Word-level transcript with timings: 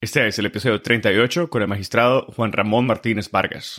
Este 0.00 0.26
es 0.26 0.38
el 0.38 0.46
episodio 0.46 0.80
38 0.80 1.50
con 1.50 1.60
el 1.60 1.68
magistrado 1.68 2.24
Juan 2.34 2.52
Ramón 2.52 2.86
Martínez 2.86 3.30
Vargas. 3.30 3.78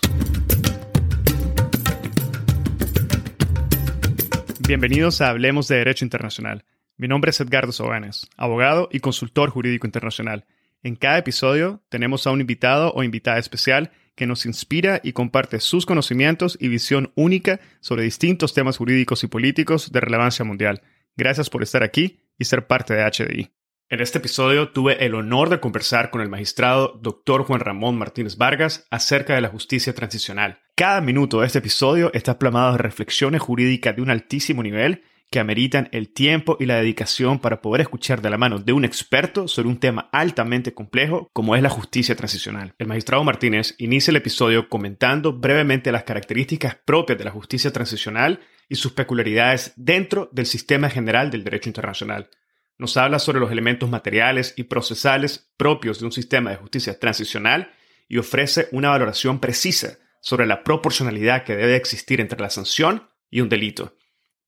Bienvenidos 4.59 5.21
a 5.21 5.29
Hablemos 5.29 5.67
de 5.67 5.77
Derecho 5.77 6.05
Internacional. 6.05 6.65
Mi 6.97 7.07
nombre 7.07 7.31
es 7.31 7.41
Edgardo 7.41 7.71
Sobanes, 7.71 8.29
abogado 8.37 8.89
y 8.91 8.99
consultor 8.99 9.49
jurídico 9.49 9.87
internacional. 9.87 10.45
En 10.81 10.95
cada 10.95 11.17
episodio 11.17 11.83
tenemos 11.89 12.25
a 12.25 12.31
un 12.31 12.39
invitado 12.39 12.93
o 12.93 13.03
invitada 13.03 13.37
especial 13.37 13.91
que 14.15 14.25
nos 14.25 14.45
inspira 14.45 15.01
y 15.03 15.11
comparte 15.11 15.59
sus 15.59 15.85
conocimientos 15.85 16.57
y 16.59 16.69
visión 16.69 17.11
única 17.15 17.59
sobre 17.81 18.03
distintos 18.03 18.53
temas 18.53 18.77
jurídicos 18.77 19.23
y 19.25 19.27
políticos 19.27 19.91
de 19.91 19.99
relevancia 19.99 20.45
mundial. 20.45 20.81
Gracias 21.17 21.49
por 21.49 21.63
estar 21.63 21.83
aquí 21.83 22.21
y 22.37 22.45
ser 22.45 22.65
parte 22.65 22.93
de 22.93 23.03
HDI. 23.03 23.51
En 23.89 23.99
este 23.99 24.19
episodio 24.19 24.69
tuve 24.69 25.03
el 25.05 25.15
honor 25.15 25.49
de 25.49 25.59
conversar 25.59 26.11
con 26.11 26.21
el 26.21 26.29
magistrado 26.29 26.97
Dr. 27.01 27.43
Juan 27.43 27.59
Ramón 27.59 27.97
Martínez 27.97 28.37
Vargas 28.37 28.87
acerca 28.89 29.35
de 29.35 29.41
la 29.41 29.49
justicia 29.49 29.93
transicional. 29.93 30.59
Cada 30.75 31.01
minuto 31.01 31.41
de 31.41 31.47
este 31.47 31.59
episodio 31.59 32.09
está 32.13 32.39
plamado 32.39 32.73
de 32.73 32.77
reflexiones 32.77 33.41
jurídicas 33.41 33.97
de 33.97 34.01
un 34.01 34.11
altísimo 34.11 34.63
nivel 34.63 35.03
que 35.31 35.39
ameritan 35.39 35.89
el 35.91 36.11
tiempo 36.11 36.57
y 36.59 36.65
la 36.65 36.77
dedicación 36.77 37.39
para 37.39 37.61
poder 37.61 37.81
escuchar 37.81 38.21
de 38.21 38.29
la 38.29 38.37
mano 38.37 38.59
de 38.59 38.73
un 38.73 38.83
experto 38.83 39.47
sobre 39.47 39.69
un 39.69 39.79
tema 39.79 40.09
altamente 40.11 40.73
complejo 40.73 41.29
como 41.33 41.55
es 41.55 41.61
la 41.61 41.69
justicia 41.69 42.15
transicional. 42.15 42.73
El 42.79 42.87
magistrado 42.87 43.23
Martínez 43.23 43.75
inicia 43.77 44.11
el 44.11 44.17
episodio 44.17 44.69
comentando 44.69 45.33
brevemente 45.33 45.91
las 45.91 46.03
características 46.03 46.77
propias 46.83 47.17
de 47.19 47.25
la 47.25 47.31
justicia 47.31 47.71
transicional 47.71 48.39
y 48.67 48.75
sus 48.75 48.93
peculiaridades 48.93 49.73
dentro 49.75 50.29
del 50.31 50.45
sistema 50.45 50.89
general 50.89 51.29
del 51.29 51.43
derecho 51.43 51.69
internacional. 51.69 52.29
Nos 52.77 52.97
habla 52.97 53.19
sobre 53.19 53.39
los 53.39 53.51
elementos 53.51 53.89
materiales 53.89 54.53
y 54.55 54.63
procesales 54.63 55.51
propios 55.57 55.99
de 55.99 56.05
un 56.05 56.11
sistema 56.11 56.49
de 56.49 56.55
justicia 56.55 56.97
transicional 56.97 57.71
y 58.07 58.17
ofrece 58.17 58.67
una 58.71 58.89
valoración 58.89 59.39
precisa 59.39 59.99
sobre 60.21 60.47
la 60.47 60.63
proporcionalidad 60.63 61.43
que 61.43 61.55
debe 61.55 61.75
existir 61.75 62.19
entre 62.19 62.39
la 62.39 62.49
sanción 62.49 63.09
y 63.29 63.41
un 63.41 63.49
delito. 63.49 63.95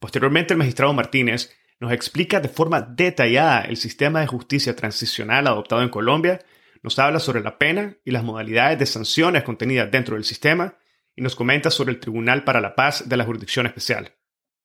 Posteriormente, 0.02 0.56
el 0.56 0.58
magistrado 0.58 0.94
Martínez 0.94 1.56
nos 1.80 1.92
explica 1.92 2.40
de 2.40 2.50
forma 2.50 2.82
detallada 2.82 3.62
el 3.62 3.78
sistema 3.78 4.20
de 4.20 4.26
justicia 4.26 4.76
transicional 4.76 5.46
adoptado 5.46 5.84
en 5.84 5.90
Colombia, 5.90 6.40
nos 6.82 6.98
habla 6.98 7.20
sobre 7.20 7.42
la 7.42 7.60
pena 7.60 7.96
y 8.04 8.10
las 8.10 8.24
modalidades 8.24 8.80
de 8.80 8.88
sanciones 8.88 9.44
contenidas 9.44 9.92
dentro 9.92 10.16
del 10.16 10.24
sistema 10.24 10.76
y 11.16 11.22
nos 11.22 11.36
comenta 11.36 11.70
sobre 11.70 11.92
el 11.92 12.00
Tribunal 12.00 12.44
para 12.44 12.62
la 12.62 12.74
Paz 12.74 13.08
de 13.10 13.16
la 13.16 13.26
Jurisdicción 13.26 13.68
Especial. 13.68 14.16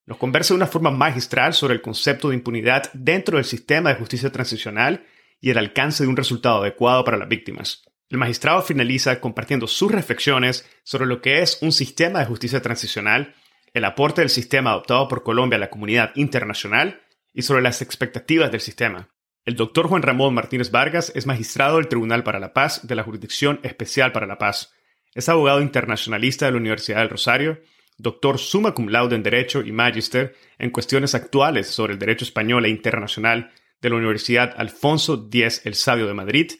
Nos 0.06 0.16
conversa 0.16 0.54
de 0.54 0.56
una 0.56 0.68
forma 0.68 0.90
magistral 0.90 1.52
sobre 1.52 1.74
el 1.74 1.82
concepto 1.82 2.30
de 2.30 2.36
impunidad 2.36 2.90
dentro 2.94 3.36
del 3.36 3.44
sistema 3.44 3.90
de 3.90 3.96
justicia 3.96 4.32
transicional 4.32 5.04
y 5.38 5.50
el 5.50 5.58
alcance 5.58 6.02
de 6.02 6.08
un 6.08 6.16
resultado 6.16 6.62
adecuado 6.62 7.04
para 7.04 7.18
las 7.18 7.28
víctimas. 7.28 7.82
El 8.08 8.16
magistrado 8.16 8.62
finaliza 8.62 9.20
compartiendo 9.20 9.66
sus 9.66 9.92
reflexiones 9.92 10.66
sobre 10.82 11.04
lo 11.04 11.20
que 11.20 11.42
es 11.42 11.58
un 11.60 11.72
sistema 11.72 12.20
de 12.20 12.24
justicia 12.24 12.62
transicional 12.62 13.34
el 13.76 13.84
aporte 13.84 14.22
del 14.22 14.30
sistema 14.30 14.70
adoptado 14.70 15.06
por 15.06 15.22
Colombia 15.22 15.58
a 15.58 15.60
la 15.60 15.68
comunidad 15.68 16.12
internacional 16.14 17.02
y 17.34 17.42
sobre 17.42 17.60
las 17.60 17.82
expectativas 17.82 18.50
del 18.50 18.62
sistema. 18.62 19.10
El 19.44 19.54
doctor 19.54 19.86
Juan 19.86 20.00
Ramón 20.00 20.32
Martínez 20.32 20.70
Vargas 20.70 21.12
es 21.14 21.26
magistrado 21.26 21.76
del 21.76 21.88
Tribunal 21.88 22.24
para 22.24 22.40
la 22.40 22.54
Paz 22.54 22.86
de 22.86 22.94
la 22.94 23.02
Jurisdicción 23.02 23.60
Especial 23.62 24.12
para 24.12 24.26
la 24.26 24.38
Paz. 24.38 24.72
Es 25.14 25.28
abogado 25.28 25.60
internacionalista 25.60 26.46
de 26.46 26.52
la 26.52 26.56
Universidad 26.56 27.00
del 27.00 27.10
Rosario, 27.10 27.60
doctor 27.98 28.38
summa 28.38 28.72
cum 28.72 28.88
laude 28.88 29.14
en 29.14 29.22
Derecho 29.22 29.60
y 29.60 29.72
Magister 29.72 30.34
en 30.58 30.70
cuestiones 30.70 31.14
actuales 31.14 31.66
sobre 31.66 31.92
el 31.92 31.98
derecho 31.98 32.24
español 32.24 32.64
e 32.64 32.70
internacional 32.70 33.52
de 33.82 33.90
la 33.90 33.96
Universidad 33.96 34.54
Alfonso 34.56 35.28
X 35.30 35.60
el 35.66 35.74
Sabio 35.74 36.06
de 36.06 36.14
Madrid, 36.14 36.50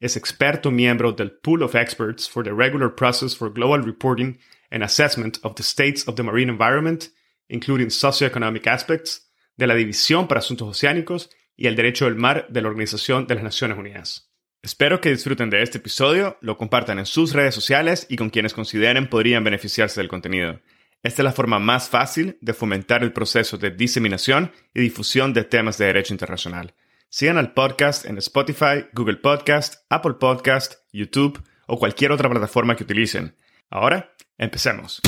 es 0.00 0.16
experto 0.16 0.70
miembro 0.70 1.12
del 1.12 1.32
Pool 1.32 1.62
of 1.64 1.74
Experts 1.74 2.30
for 2.30 2.42
the 2.42 2.50
Regular 2.50 2.94
Process 2.94 3.36
for 3.36 3.52
Global 3.52 3.84
Reporting 3.84 4.38
and 4.72 4.82
Assessment 4.82 5.38
of 5.42 5.54
the 5.54 5.62
States 5.62 6.08
of 6.08 6.16
the 6.16 6.22
Marine 6.22 6.50
Environment, 6.50 7.04
including 7.48 7.88
socioeconomic 7.88 8.66
aspects, 8.66 9.30
de 9.56 9.66
la 9.66 9.74
División 9.74 10.26
para 10.26 10.40
Asuntos 10.40 10.68
Oceánicos 10.68 11.30
y 11.56 11.66
el 11.66 11.76
Derecho 11.76 12.06
del 12.06 12.16
Mar 12.16 12.46
de 12.48 12.62
la 12.62 12.68
Organización 12.68 13.26
de 13.26 13.34
las 13.34 13.44
Naciones 13.44 13.78
Unidas. 13.78 14.30
Espero 14.62 15.00
que 15.00 15.10
disfruten 15.10 15.50
de 15.50 15.62
este 15.62 15.78
episodio, 15.78 16.38
lo 16.40 16.56
compartan 16.56 16.98
en 16.98 17.06
sus 17.06 17.32
redes 17.32 17.54
sociales 17.54 18.06
y 18.08 18.16
con 18.16 18.30
quienes 18.30 18.54
consideren 18.54 19.08
podrían 19.08 19.44
beneficiarse 19.44 20.00
del 20.00 20.08
contenido. 20.08 20.60
Esta 21.02 21.22
es 21.22 21.24
la 21.24 21.32
forma 21.32 21.58
más 21.58 21.88
fácil 21.88 22.38
de 22.40 22.54
fomentar 22.54 23.02
el 23.02 23.12
proceso 23.12 23.58
de 23.58 23.72
diseminación 23.72 24.52
y 24.72 24.80
difusión 24.80 25.32
de 25.34 25.44
temas 25.44 25.78
de 25.78 25.86
derecho 25.86 26.14
internacional. 26.14 26.74
Sigan 27.08 27.38
al 27.38 27.52
podcast 27.52 28.06
en 28.06 28.18
Spotify, 28.18 28.86
Google 28.94 29.16
Podcast, 29.16 29.84
Apple 29.90 30.14
Podcast, 30.14 30.74
YouTube 30.92 31.42
o 31.66 31.78
cualquier 31.78 32.12
otra 32.12 32.30
plataforma 32.30 32.76
que 32.76 32.84
utilicen. 32.84 33.36
Ahora, 33.68 34.14
empecemos. 34.42 35.00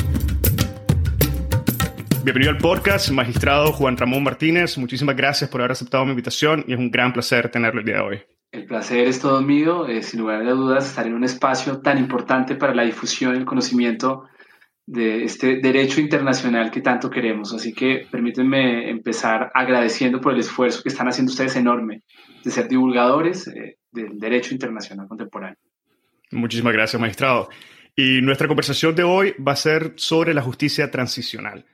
Bienvenido 2.23 2.51
al 2.51 2.57
podcast, 2.57 3.11
magistrado 3.11 3.71
Juan 3.73 3.97
Ramón 3.97 4.23
Martínez. 4.23 4.77
Muchísimas 4.77 5.15
gracias 5.15 5.49
por 5.49 5.61
haber 5.61 5.73
aceptado 5.73 6.05
mi 6.05 6.11
invitación 6.11 6.63
y 6.67 6.73
es 6.73 6.79
un 6.79 6.89
gran 6.89 7.13
placer 7.13 7.49
tenerlo 7.49 7.81
el 7.81 7.85
día 7.85 7.95
de 7.95 8.01
hoy. 8.01 8.21
El 8.51 8.65
placer 8.65 9.07
es 9.07 9.19
todo 9.19 9.41
mío. 9.41 9.87
Eh, 9.87 10.01
sin 10.01 10.21
lugar 10.21 10.41
a 10.41 10.51
dudas, 10.51 10.87
estar 10.87 11.05
en 11.05 11.13
un 11.13 11.23
espacio 11.23 11.81
tan 11.81 11.97
importante 11.97 12.55
para 12.55 12.73
la 12.73 12.83
difusión 12.83 13.35
y 13.35 13.39
el 13.39 13.45
conocimiento 13.45 14.23
de 14.87 15.23
este 15.23 15.59
derecho 15.59 15.99
internacional 15.99 16.71
que 16.71 16.81
tanto 16.81 17.09
queremos. 17.09 17.53
Así 17.53 17.73
que 17.73 18.07
permítanme 18.09 18.89
empezar 18.89 19.51
agradeciendo 19.53 20.21
por 20.21 20.33
el 20.33 20.39
esfuerzo 20.39 20.81
que 20.81 20.89
están 20.89 21.07
haciendo 21.07 21.31
ustedes 21.31 21.55
enorme 21.57 22.03
de 22.43 22.51
ser 22.51 22.67
divulgadores 22.67 23.47
eh, 23.47 23.77
del 23.91 24.17
derecho 24.17 24.53
internacional 24.53 25.07
contemporáneo. 25.07 25.59
Muchísimas 26.31 26.73
gracias, 26.73 26.99
magistrado. 26.99 27.49
Y 27.97 28.21
nuestra 28.21 28.47
conversación 28.47 28.93
de 28.93 29.03
hoy 29.03 29.35
va 29.35 29.53
a 29.53 29.57
ser 29.57 29.93
sobre 29.95 30.33
la 30.33 30.41
justicia 30.41 30.91
transicional. 30.91 31.65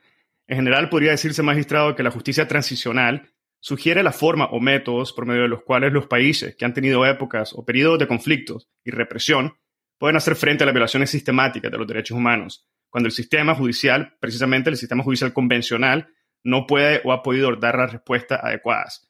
En 0.46 0.56
general, 0.56 0.88
podría 0.88 1.10
decirse, 1.10 1.42
magistrado, 1.42 1.96
que 1.96 2.04
la 2.04 2.12
justicia 2.12 2.46
transicional 2.46 3.32
sugiere 3.58 4.04
la 4.04 4.12
forma 4.12 4.46
o 4.46 4.60
métodos 4.60 5.12
por 5.12 5.26
medio 5.26 5.42
de 5.42 5.48
los 5.48 5.62
cuales 5.62 5.92
los 5.92 6.06
países 6.06 6.54
que 6.56 6.64
han 6.64 6.74
tenido 6.74 7.04
épocas 7.06 7.52
o 7.54 7.64
periodos 7.64 7.98
de 7.98 8.06
conflictos 8.06 8.68
y 8.84 8.92
represión 8.92 9.54
pueden 9.98 10.16
hacer 10.16 10.36
frente 10.36 10.62
a 10.62 10.66
las 10.66 10.74
violaciones 10.74 11.10
sistemáticas 11.10 11.70
de 11.70 11.78
los 11.78 11.86
derechos 11.86 12.16
humanos, 12.16 12.68
cuando 12.88 13.06
el 13.06 13.12
sistema 13.12 13.54
judicial, 13.54 14.16
precisamente 14.20 14.70
el 14.70 14.76
sistema 14.76 15.02
judicial 15.02 15.32
convencional, 15.32 16.08
no 16.44 16.66
puede 16.66 17.00
o 17.04 17.12
ha 17.12 17.22
podido 17.22 17.54
dar 17.56 17.78
las 17.78 17.92
respuestas 17.92 18.40
adecuadas. 18.42 19.08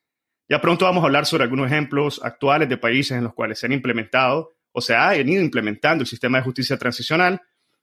Ya 0.48 0.60
pronto 0.60 0.84
vamos 0.84 1.02
a 1.02 1.06
hablar 1.06 1.26
sobre 1.26 1.44
algunos 1.44 1.66
ejemplos 1.66 2.20
actuales 2.22 2.68
de 2.68 2.76
países 2.76 3.16
en 3.16 3.24
los 3.24 3.34
cuales 3.34 3.58
se 3.58 3.66
han 3.66 3.72
implementado 3.72 4.54
o 4.72 4.80
se 4.80 4.94
ha 4.94 5.10
venido 5.10 5.42
implementando 5.42 6.02
el 6.02 6.08
sistema 6.08 6.38
de 6.38 6.44
justicia 6.44 6.78
transicional 6.78 7.40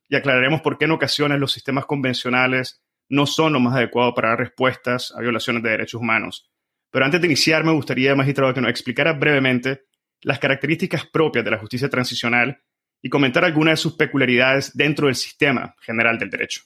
y 0.08 0.16
aclararemos 0.16 0.62
por 0.62 0.78
qué 0.78 0.86
en 0.86 0.92
ocasiones 0.92 1.40
los 1.40 1.52
sistemas 1.52 1.86
convencionales 1.86 2.84
no 3.10 3.26
son 3.26 3.54
lo 3.54 3.60
más 3.60 3.76
adecuado 3.76 4.14
para 4.14 4.30
dar 4.30 4.40
respuestas 4.40 5.14
a 5.16 5.22
violaciones 5.22 5.64
de 5.64 5.70
derechos 5.70 6.02
humanos. 6.02 6.50
Pero 6.92 7.06
antes 7.06 7.22
de 7.22 7.28
iniciar, 7.28 7.64
me 7.64 7.72
gustaría, 7.72 8.16
magistrado, 8.16 8.54
que 8.54 8.62
nos 8.62 8.72
explicara 8.72 9.14
brevemente 9.14 9.84
las 10.22 10.40
características 10.40 11.06
propias 11.06 11.46
de 11.46 11.52
la 11.52 11.60
justicia 11.60 11.90
transicional 11.90 12.62
y 13.02 13.10
comentar 13.10 13.46
algunas 13.46 13.74
de 13.74 13.84
sus 13.84 13.96
peculiaridades 13.96 14.76
dentro 14.76 15.06
del 15.06 15.16
sistema 15.16 15.76
general 15.82 16.18
del 16.18 16.30
derecho. 16.30 16.62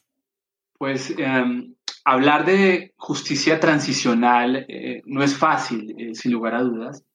Pues 0.77 1.13
em, 1.17 1.75
hablar 2.03 2.45
de 2.45 2.93
justicia 2.97 3.59
transicional 3.59 4.65
eh, 4.67 5.01
no 5.05 5.23
es 5.23 5.37
fácil, 5.37 5.93
eh, 5.97 6.15
sin 6.15 6.31
lugar 6.31 6.55
a 6.55 6.61
dudas, 6.61 7.05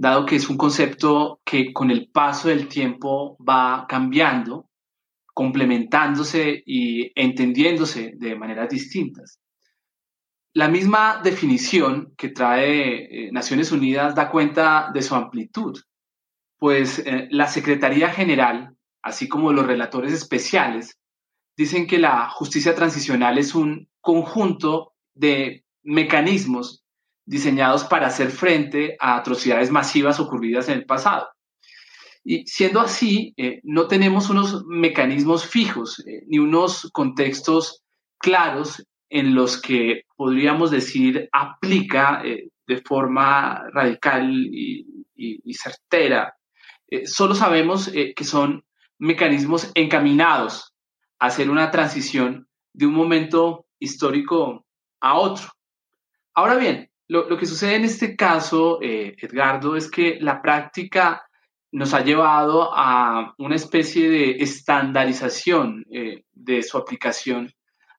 dado 0.00 0.24
que 0.24 0.36
es 0.36 0.48
un 0.48 0.56
concepto 0.56 1.42
que 1.44 1.74
con 1.74 1.90
el 1.90 2.08
paso 2.10 2.48
del 2.48 2.68
tiempo 2.68 3.36
va 3.46 3.84
cambiando, 3.86 4.70
complementándose 5.34 6.62
y 6.64 7.12
entendiéndose 7.14 8.14
de 8.16 8.34
maneras 8.34 8.70
distintas. 8.70 9.38
La 10.54 10.68
misma 10.68 11.20
definición 11.22 12.14
que 12.16 12.30
trae 12.30 13.26
eh, 13.26 13.30
Naciones 13.30 13.72
Unidas 13.72 14.14
da 14.14 14.30
cuenta 14.30 14.90
de 14.94 15.02
su 15.02 15.14
amplitud, 15.14 15.78
pues 16.58 17.04
la 17.30 17.46
Secretaría 17.46 18.08
General, 18.08 18.74
así 19.02 19.28
como 19.28 19.52
los 19.52 19.66
relatores 19.66 20.14
especiales, 20.14 20.98
dicen 21.58 21.86
que 21.86 21.98
la 21.98 22.30
justicia 22.30 22.74
transicional 22.74 23.36
es 23.36 23.54
un 23.54 23.86
conjunto 24.00 24.94
de 25.14 25.64
mecanismos 25.82 26.79
diseñados 27.30 27.84
para 27.84 28.08
hacer 28.08 28.32
frente 28.32 28.96
a 28.98 29.16
atrocidades 29.16 29.70
masivas 29.70 30.18
ocurridas 30.18 30.68
en 30.68 30.78
el 30.78 30.84
pasado. 30.84 31.28
Y 32.24 32.44
siendo 32.44 32.80
así, 32.80 33.32
eh, 33.36 33.60
no 33.62 33.86
tenemos 33.86 34.30
unos 34.30 34.66
mecanismos 34.66 35.46
fijos 35.46 36.00
eh, 36.00 36.24
ni 36.26 36.40
unos 36.40 36.90
contextos 36.92 37.84
claros 38.18 38.84
en 39.08 39.36
los 39.36 39.62
que 39.62 40.02
podríamos 40.16 40.72
decir 40.72 41.28
aplica 41.30 42.20
eh, 42.24 42.48
de 42.66 42.82
forma 42.82 43.62
radical 43.72 44.28
y, 44.32 45.06
y 45.14 45.54
certera. 45.54 46.34
solo 47.04 47.34
sabemos 47.34 47.90
que 47.90 48.24
son 48.24 48.64
mecanismos 48.98 49.70
encaminados 49.74 50.72
a 51.18 51.26
hacer 51.26 51.50
una 51.50 51.70
transición 51.70 52.48
de 52.72 52.86
un 52.86 52.94
momento 52.94 53.66
histórico 53.78 54.64
a 55.00 55.14
otro. 55.18 55.48
Ahora 56.34 56.56
bien, 56.56 56.89
lo, 57.10 57.36
que 57.36 57.46
sucede 57.46 57.74
en 57.74 57.84
este 57.84 58.14
caso, 58.14 58.78
eh, 58.80 59.16
Edgardo, 59.18 59.74
es 59.74 59.90
que 59.90 60.18
la 60.20 60.40
práctica 60.40 61.26
nos 61.72 61.92
ha 61.92 62.04
llevado 62.04 62.70
a 62.72 63.34
una 63.38 63.56
especie 63.56 64.08
de 64.08 64.30
estandarización 64.38 65.84
eh, 65.90 66.22
de 66.30 66.62
su 66.62 66.78
aplicación, 66.78 67.52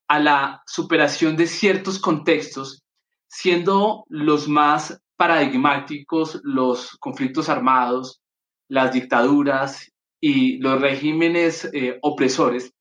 a 0.08 0.18
la 0.18 0.64
superación 0.66 1.36
de 1.36 1.48
ciertos 1.48 2.00
contextos, 2.00 2.86
siendo 3.28 4.06
los 4.08 4.48
más 4.48 5.02
paradigmáticos 5.18 6.40
los 6.44 6.96
conflictos 6.98 7.50
armados, 7.50 8.22
las 8.70 8.94
dictaduras 8.94 9.92
y 10.22 10.58
los 10.60 10.80
regímenes 10.80 11.70
eh, 11.74 12.00
opresores, 12.02 12.74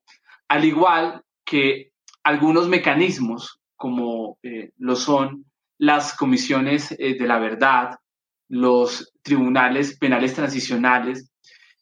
al 0.47 0.65
igual 0.65 1.25
que 1.45 1.91
algunos 2.23 2.69
mecanismos 2.69 3.59
como 3.75 4.39
lo 4.77 4.95
son 4.95 5.50
las 5.81 6.15
comisiones 6.15 6.93
eh, 6.93 7.17
de 7.19 7.27
la 7.27 7.39
verdad, 7.39 7.99
los 8.51 9.15
tribunales 9.23 9.99
penales 9.99 10.35
transicionales 10.35 11.33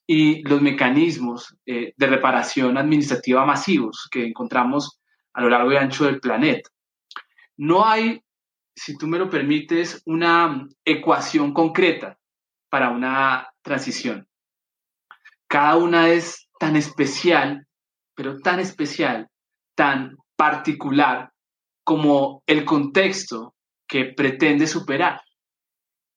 y 0.07 0.43
los 0.45 0.63
mecanismos 0.63 1.57
eh, 1.67 1.95
de 1.97 2.07
reparación 2.07 2.79
administrativa 2.79 3.45
masivos 3.45 4.09
que 4.09 4.25
encontramos 4.25 5.01
a 5.35 5.43
lo 5.43 5.49
largo 5.49 5.73
y 5.73 5.77
ancho 5.77 6.05
del 6.05 6.21
planeta. 6.21 6.71
No 7.57 7.85
hay, 7.85 8.23
si 8.77 8.97
tú 8.97 9.09
me 9.09 9.19
lo 9.19 9.29
permites, 9.29 10.01
una 10.07 10.65
ecuación 10.85 11.53
concreta 11.53 12.17
para 12.71 12.91
una 12.91 13.49
transición. 13.63 14.29
Cada 15.49 15.75
una 15.75 16.09
es 16.11 16.49
tan 16.61 16.77
especial, 16.77 17.67
pero 18.15 18.39
tan 18.39 18.61
especial, 18.61 19.29
tan 19.75 20.17
particular 20.37 21.33
como 21.83 22.45
el 22.47 22.65
contexto 22.65 23.57
que 23.89 24.05
pretende 24.05 24.67
superar. 24.67 25.23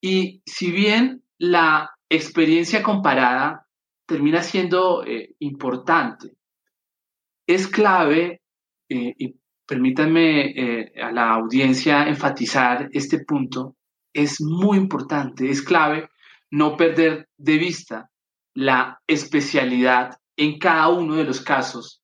Y 0.00 0.42
si 0.44 0.70
bien 0.70 1.22
la 1.38 1.90
experiencia 2.08 2.82
comparada 2.82 3.66
termina 4.06 4.42
siendo 4.42 5.04
eh, 5.04 5.34
importante, 5.38 6.36
es 7.46 7.66
clave, 7.66 8.42
eh, 8.88 9.14
y 9.16 9.34
permítanme 9.66 10.50
eh, 10.50 10.92
a 11.02 11.10
la 11.12 11.32
audiencia 11.32 12.06
enfatizar 12.06 12.88
este 12.92 13.24
punto, 13.24 13.76
es 14.12 14.40
muy 14.40 14.76
importante, 14.76 15.48
es 15.48 15.62
clave 15.62 16.10
no 16.50 16.76
perder 16.76 17.28
de 17.38 17.56
vista 17.56 18.10
la 18.54 19.00
especialidad 19.06 20.18
en 20.36 20.58
cada 20.58 20.88
uno 20.88 21.16
de 21.16 21.24
los 21.24 21.40
casos 21.40 22.02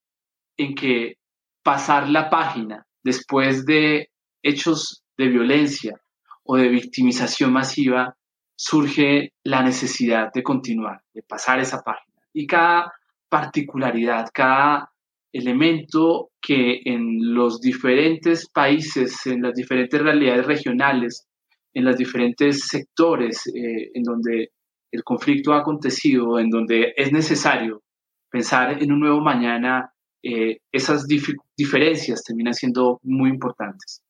en 0.56 0.75
que 0.75 1.19
pasar 1.62 2.09
la 2.09 2.31
página 2.31 2.87
después 3.05 3.67
de 3.67 4.11
hechos 4.43 5.05
de 5.19 5.29
violencia 5.29 6.00
o 6.44 6.56
de 6.56 6.69
victimización 6.69 7.53
masiva, 7.53 8.17
surge 8.56 9.32
la 9.44 9.62
necesidad 9.62 10.32
de 10.32 10.43
continuar, 10.43 11.03
de 11.12 11.23
pasar 11.23 11.61
esa 11.61 11.82
página. 11.82 12.17
Y 12.32 12.47
cada 12.47 12.93
particularidad, 13.29 14.29
cada 14.32 14.91
elemento 15.32 16.31
que 16.41 16.81
en 16.85 17.35
los 17.35 17.61
diferentes 17.61 18.49
países, 18.49 19.26
en 19.26 19.43
las 19.43 19.55
diferentes 19.55 20.00
realidades 20.00 20.47
regionales, 20.47 21.26
en 21.75 21.85
los 21.85 21.97
diferentes 21.97 22.67
sectores 22.67 23.47
eh, 23.49 23.91
en 23.93 24.03
donde 24.03 24.50
el 24.91 25.05
conflicto 25.05 25.53
ha 25.53 25.61
acontecido, 25.61 26.38
en 26.38 26.49
donde 26.49 26.94
es 26.97 27.12
necesario 27.12 27.82
pensar 28.31 28.82
en 28.82 28.91
un 28.91 29.00
nuevo 29.00 29.20
mañana, 29.20 29.93
eh, 30.23 30.59
esas 30.73 31.06
diferencias 31.06 32.25
terminan 32.25 32.55
siendo 32.55 32.99
muy 33.03 33.31
importantes. 33.31 34.03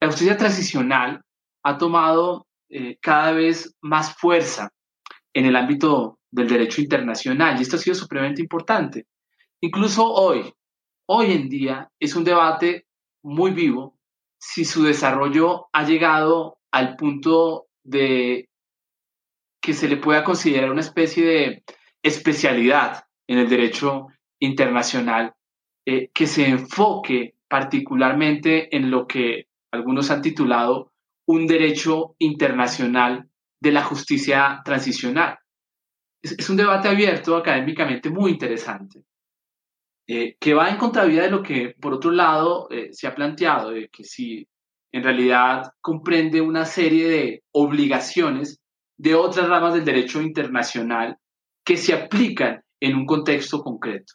La 0.00 0.08
justicia 0.08 0.36
transicional 0.36 1.22
ha 1.62 1.76
tomado 1.76 2.46
eh, 2.70 2.96
cada 3.02 3.32
vez 3.32 3.76
más 3.82 4.16
fuerza 4.16 4.70
en 5.34 5.44
el 5.44 5.56
ámbito 5.56 6.18
del 6.30 6.48
derecho 6.48 6.80
internacional 6.80 7.58
y 7.58 7.62
esto 7.62 7.76
ha 7.76 7.80
sido 7.80 7.94
supremamente 7.94 8.40
importante. 8.40 9.06
Incluso 9.60 10.06
hoy, 10.06 10.52
hoy 11.06 11.32
en 11.32 11.48
día, 11.48 11.90
es 12.00 12.16
un 12.16 12.24
debate 12.24 12.86
muy 13.22 13.50
vivo 13.50 13.98
si 14.38 14.64
su 14.64 14.82
desarrollo 14.84 15.66
ha 15.72 15.84
llegado 15.84 16.58
al 16.72 16.96
punto 16.96 17.66
de 17.84 18.48
que 19.60 19.74
se 19.74 19.88
le 19.88 19.98
pueda 19.98 20.24
considerar 20.24 20.70
una 20.70 20.80
especie 20.80 21.26
de 21.26 21.64
especialidad 22.02 23.04
en 23.26 23.38
el 23.38 23.48
derecho 23.50 24.06
internacional 24.38 25.34
eh, 25.84 26.08
que 26.14 26.26
se 26.26 26.48
enfoque 26.48 27.34
particularmente 27.48 28.74
en 28.74 28.90
lo 28.90 29.06
que 29.06 29.49
algunos 29.72 30.10
han 30.10 30.22
titulado 30.22 30.92
un 31.26 31.46
derecho 31.46 32.16
internacional 32.18 33.28
de 33.60 33.72
la 33.72 33.82
justicia 33.84 34.60
transicional. 34.64 35.38
Es, 36.22 36.50
un 36.50 36.56
debate 36.56 36.88
abierto 36.88 37.36
académicamente 37.36 38.10
muy 38.10 38.32
interesante, 38.32 39.04
eh, 40.08 40.36
que 40.40 40.54
va 40.54 40.68
en 40.68 40.76
contravía 40.76 41.22
de 41.22 41.30
lo 41.30 41.42
que, 41.42 41.74
por 41.80 41.94
otro 41.94 42.10
lado, 42.10 42.68
eh, 42.70 42.88
se 42.92 43.06
ha 43.06 43.14
planteado, 43.14 43.70
de 43.70 43.88
que 43.88 44.04
si 44.04 44.46
en 44.92 45.04
realidad 45.04 45.72
comprende 45.80 46.40
una 46.40 46.64
serie 46.64 47.08
de 47.08 47.42
obligaciones 47.52 48.60
de 48.98 49.14
otras 49.14 49.48
ramas 49.48 49.74
del 49.74 49.84
derecho 49.84 50.20
internacional 50.20 51.16
que 51.64 51.76
se 51.76 51.94
aplican 51.94 52.62
en 52.80 52.96
un 52.96 53.06
contexto 53.06 53.62
concreto. 53.62 54.14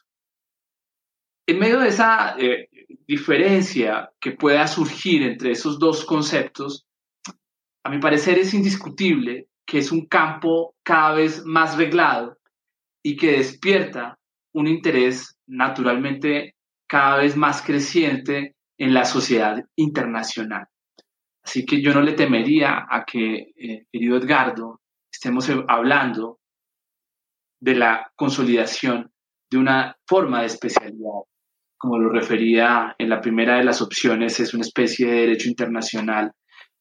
En 1.48 1.58
medio 1.58 1.80
de 1.80 1.88
esa 1.88 2.36
eh, 2.38 2.68
diferencia 3.06 4.10
que 4.20 4.32
pueda 4.32 4.66
surgir 4.66 5.22
entre 5.22 5.52
esos 5.52 5.78
dos 5.78 6.04
conceptos, 6.04 6.86
a 7.84 7.90
mi 7.90 7.98
parecer 7.98 8.38
es 8.38 8.52
indiscutible 8.54 9.48
que 9.64 9.78
es 9.78 9.92
un 9.92 10.06
campo 10.06 10.74
cada 10.82 11.14
vez 11.14 11.44
más 11.44 11.76
reglado 11.76 12.38
y 13.02 13.16
que 13.16 13.32
despierta 13.32 14.18
un 14.54 14.66
interés 14.66 15.36
naturalmente 15.46 16.54
cada 16.88 17.18
vez 17.18 17.36
más 17.36 17.62
creciente 17.62 18.56
en 18.78 18.94
la 18.94 19.04
sociedad 19.04 19.64
internacional. 19.76 20.66
Así 21.42 21.64
que 21.64 21.80
yo 21.80 21.94
no 21.94 22.02
le 22.02 22.12
temería 22.12 22.86
a 22.88 23.04
que, 23.04 23.52
eh, 23.56 23.86
querido 23.92 24.16
Edgardo, 24.16 24.80
estemos 25.12 25.48
hablando 25.68 26.40
de 27.60 27.74
la 27.74 28.12
consolidación 28.16 29.12
de 29.50 29.58
una 29.58 29.96
forma 30.06 30.40
de 30.40 30.46
especialidad 30.46 31.22
como 31.86 32.00
lo 32.00 32.10
refería 32.10 32.96
en 32.98 33.08
la 33.08 33.20
primera 33.20 33.58
de 33.58 33.64
las 33.64 33.80
opciones, 33.80 34.40
es 34.40 34.52
una 34.54 34.64
especie 34.64 35.06
de 35.06 35.20
derecho 35.20 35.48
internacional 35.48 36.32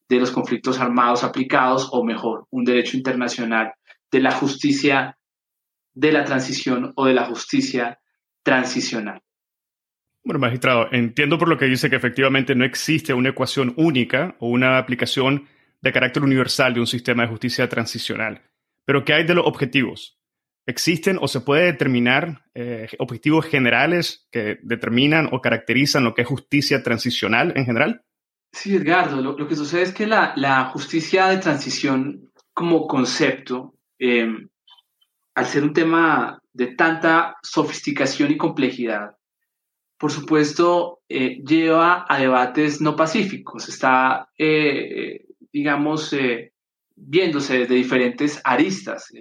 de 0.09 0.19
los 0.19 0.31
conflictos 0.31 0.79
armados 0.79 1.24
aplicados, 1.24 1.89
o 1.91 2.03
mejor, 2.03 2.47
un 2.50 2.63
derecho 2.63 2.97
internacional 2.97 3.74
de 4.12 4.19
la 4.19 4.31
justicia 4.31 5.15
de 5.93 6.12
la 6.12 6.24
transición 6.24 6.91
o 6.95 7.05
de 7.05 7.13
la 7.13 7.25
justicia 7.25 8.00
transicional. 8.41 9.21
Bueno, 10.24 10.39
magistrado, 10.39 10.88
entiendo 10.91 11.38
por 11.38 11.50
lo 11.50 11.57
que 11.59 11.65
dice 11.65 11.88
que 11.88 11.97
efectivamente 11.97 12.55
no 12.55 12.65
existe 12.65 13.13
una 13.13 13.29
ecuación 13.29 13.75
única 13.77 14.35
o 14.39 14.50
una 14.50 14.79
aplicación 14.79 15.47
de 15.83 15.91
carácter 15.91 16.24
universal 16.24 16.74
de 16.74 16.79
un 16.79 16.88
sistema 16.88 17.21
de 17.21 17.29
justicia 17.29 17.69
transicional. 17.69 18.41
Pero 18.85 19.05
¿qué 19.05 19.13
hay 19.13 19.24
de 19.24 19.35
los 19.35 19.45
objetivos? 19.45 20.19
¿Existen 20.67 21.19
o 21.22 21.27
se 21.27 21.41
puede 21.41 21.65
determinar 21.65 22.43
eh, 22.55 22.88
objetivos 22.98 23.45
generales 23.45 24.27
que 24.31 24.57
determinan 24.63 25.29
o 25.31 25.39
caracterizan 25.39 26.03
lo 26.03 26.15
que 26.15 26.24
es 26.24 26.27
justicia 26.27 26.81
transicional 26.81 27.53
en 27.55 27.65
general? 27.65 28.03
Sí, 28.51 28.75
Edgardo, 28.75 29.22
lo, 29.22 29.48
que 29.48 29.55
sucede 29.55 29.84
es 29.84 29.93
que 29.93 30.07
la, 30.07 30.69
justicia 30.74 31.27
de 31.27 31.38
transición 31.38 32.31
como 32.53 32.88
concepto, 32.88 33.75
em, 34.00 34.50
al 35.36 35.45
ser 35.45 35.63
un 35.63 35.74
tema 35.74 36.39
de 36.53 36.67
tanta 36.67 37.36
sofisticación 37.43 38.31
y 38.31 38.38
complejidad, 38.38 39.12
por 40.00 40.12
supuesto, 40.12 41.01
eh, 41.07 41.43
lleva 41.45 42.05
a 42.07 42.17
debates 42.17 42.81
no 42.81 42.95
pacíficos. 42.95 43.69
Está, 43.69 44.29
eh, 44.38 45.25
digamos, 45.51 46.15
viéndose 46.95 47.60
desde 47.60 47.75
diferentes 47.75 48.41
aristas. 48.43 49.12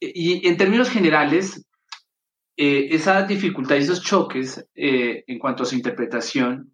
Y 0.00 0.46
en 0.46 0.56
términos 0.56 0.90
generales, 0.90 1.66
eh, 2.56 2.88
esa 2.90 3.22
dificultad 3.22 3.76
y 3.76 3.80
esos 3.80 4.02
choques 4.02 4.64
eh, 4.74 5.24
en 5.26 5.38
cuanto 5.38 5.62
a 5.62 5.66
su 5.66 5.74
interpretación 5.74 6.72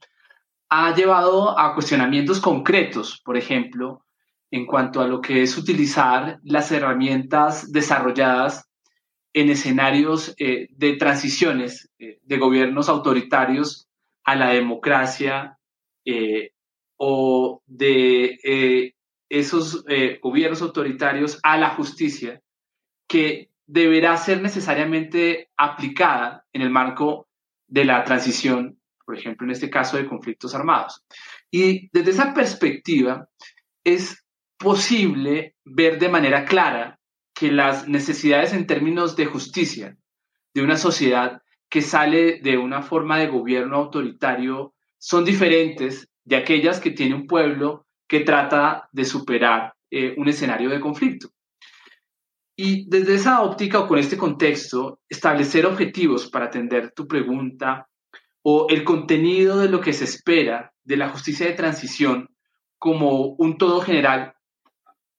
ha 0.70 0.94
llevado 0.94 1.58
a 1.58 1.74
cuestionamientos 1.74 2.40
concretos, 2.40 3.20
por 3.22 3.36
ejemplo, 3.36 4.04
en 4.50 4.66
cuanto 4.66 5.00
a 5.00 5.06
lo 5.06 5.20
que 5.20 5.42
es 5.42 5.58
utilizar 5.58 6.38
las 6.42 6.72
herramientas 6.72 7.70
desarrolladas 7.70 8.66
en 9.34 9.50
escenarios 9.50 10.34
eh, 10.38 10.68
de 10.70 10.96
transiciones 10.96 11.90
de 11.98 12.38
gobiernos 12.38 12.88
autoritarios 12.88 13.86
a 14.24 14.36
la 14.36 14.50
democracia 14.50 15.58
o 16.96 17.62
de 17.66 18.94
esos 19.28 19.84
gobiernos 20.22 20.62
autoritarios 20.62 21.38
a 21.42 21.58
la 21.58 21.70
justicia 21.70 22.40
que 23.06 23.50
deberá 23.66 24.16
ser 24.16 24.42
necesariamente 24.42 25.50
aplicada 25.56 26.44
en 26.52 26.62
el 26.62 26.70
marco 26.70 27.28
de 27.66 27.84
la 27.84 28.04
transición, 28.04 28.78
por 29.04 29.16
ejemplo, 29.16 29.46
en 29.46 29.52
este 29.52 29.70
caso 29.70 29.96
de 29.96 30.06
conflictos 30.06 30.54
armados. 30.54 31.04
Y 31.50 31.88
desde 31.92 32.10
esa 32.10 32.34
perspectiva 32.34 33.28
es 33.82 34.24
posible 34.58 35.56
ver 35.64 35.98
de 35.98 36.08
manera 36.08 36.44
clara 36.44 36.98
que 37.34 37.50
las 37.50 37.88
necesidades 37.88 38.52
en 38.52 38.66
términos 38.66 39.16
de 39.16 39.26
justicia 39.26 39.96
de 40.54 40.62
una 40.62 40.76
sociedad 40.76 41.42
que 41.68 41.82
sale 41.82 42.40
de 42.40 42.56
una 42.56 42.82
forma 42.82 43.18
de 43.18 43.26
gobierno 43.26 43.76
autoritario 43.76 44.74
son 44.98 45.24
diferentes 45.24 46.08
de 46.24 46.36
aquellas 46.36 46.80
que 46.80 46.92
tiene 46.92 47.14
un 47.14 47.26
pueblo 47.26 47.86
que 48.06 48.20
trata 48.20 48.88
de 48.92 49.04
superar 49.04 49.74
eh, 49.90 50.14
un 50.16 50.28
escenario 50.28 50.70
de 50.70 50.80
conflicto. 50.80 51.28
Y 52.56 52.88
desde 52.88 53.14
esa 53.14 53.42
óptica 53.42 53.80
o 53.80 53.88
con 53.88 53.98
este 53.98 54.16
contexto, 54.16 55.00
establecer 55.08 55.66
objetivos 55.66 56.30
para 56.30 56.46
atender 56.46 56.92
tu 56.92 57.06
pregunta 57.08 57.88
o 58.42 58.66
el 58.68 58.84
contenido 58.84 59.58
de 59.58 59.68
lo 59.68 59.80
que 59.80 59.92
se 59.92 60.04
espera 60.04 60.72
de 60.84 60.96
la 60.96 61.08
justicia 61.08 61.46
de 61.46 61.54
transición 61.54 62.28
como 62.78 63.34
un 63.38 63.56
todo 63.56 63.80
general, 63.80 64.34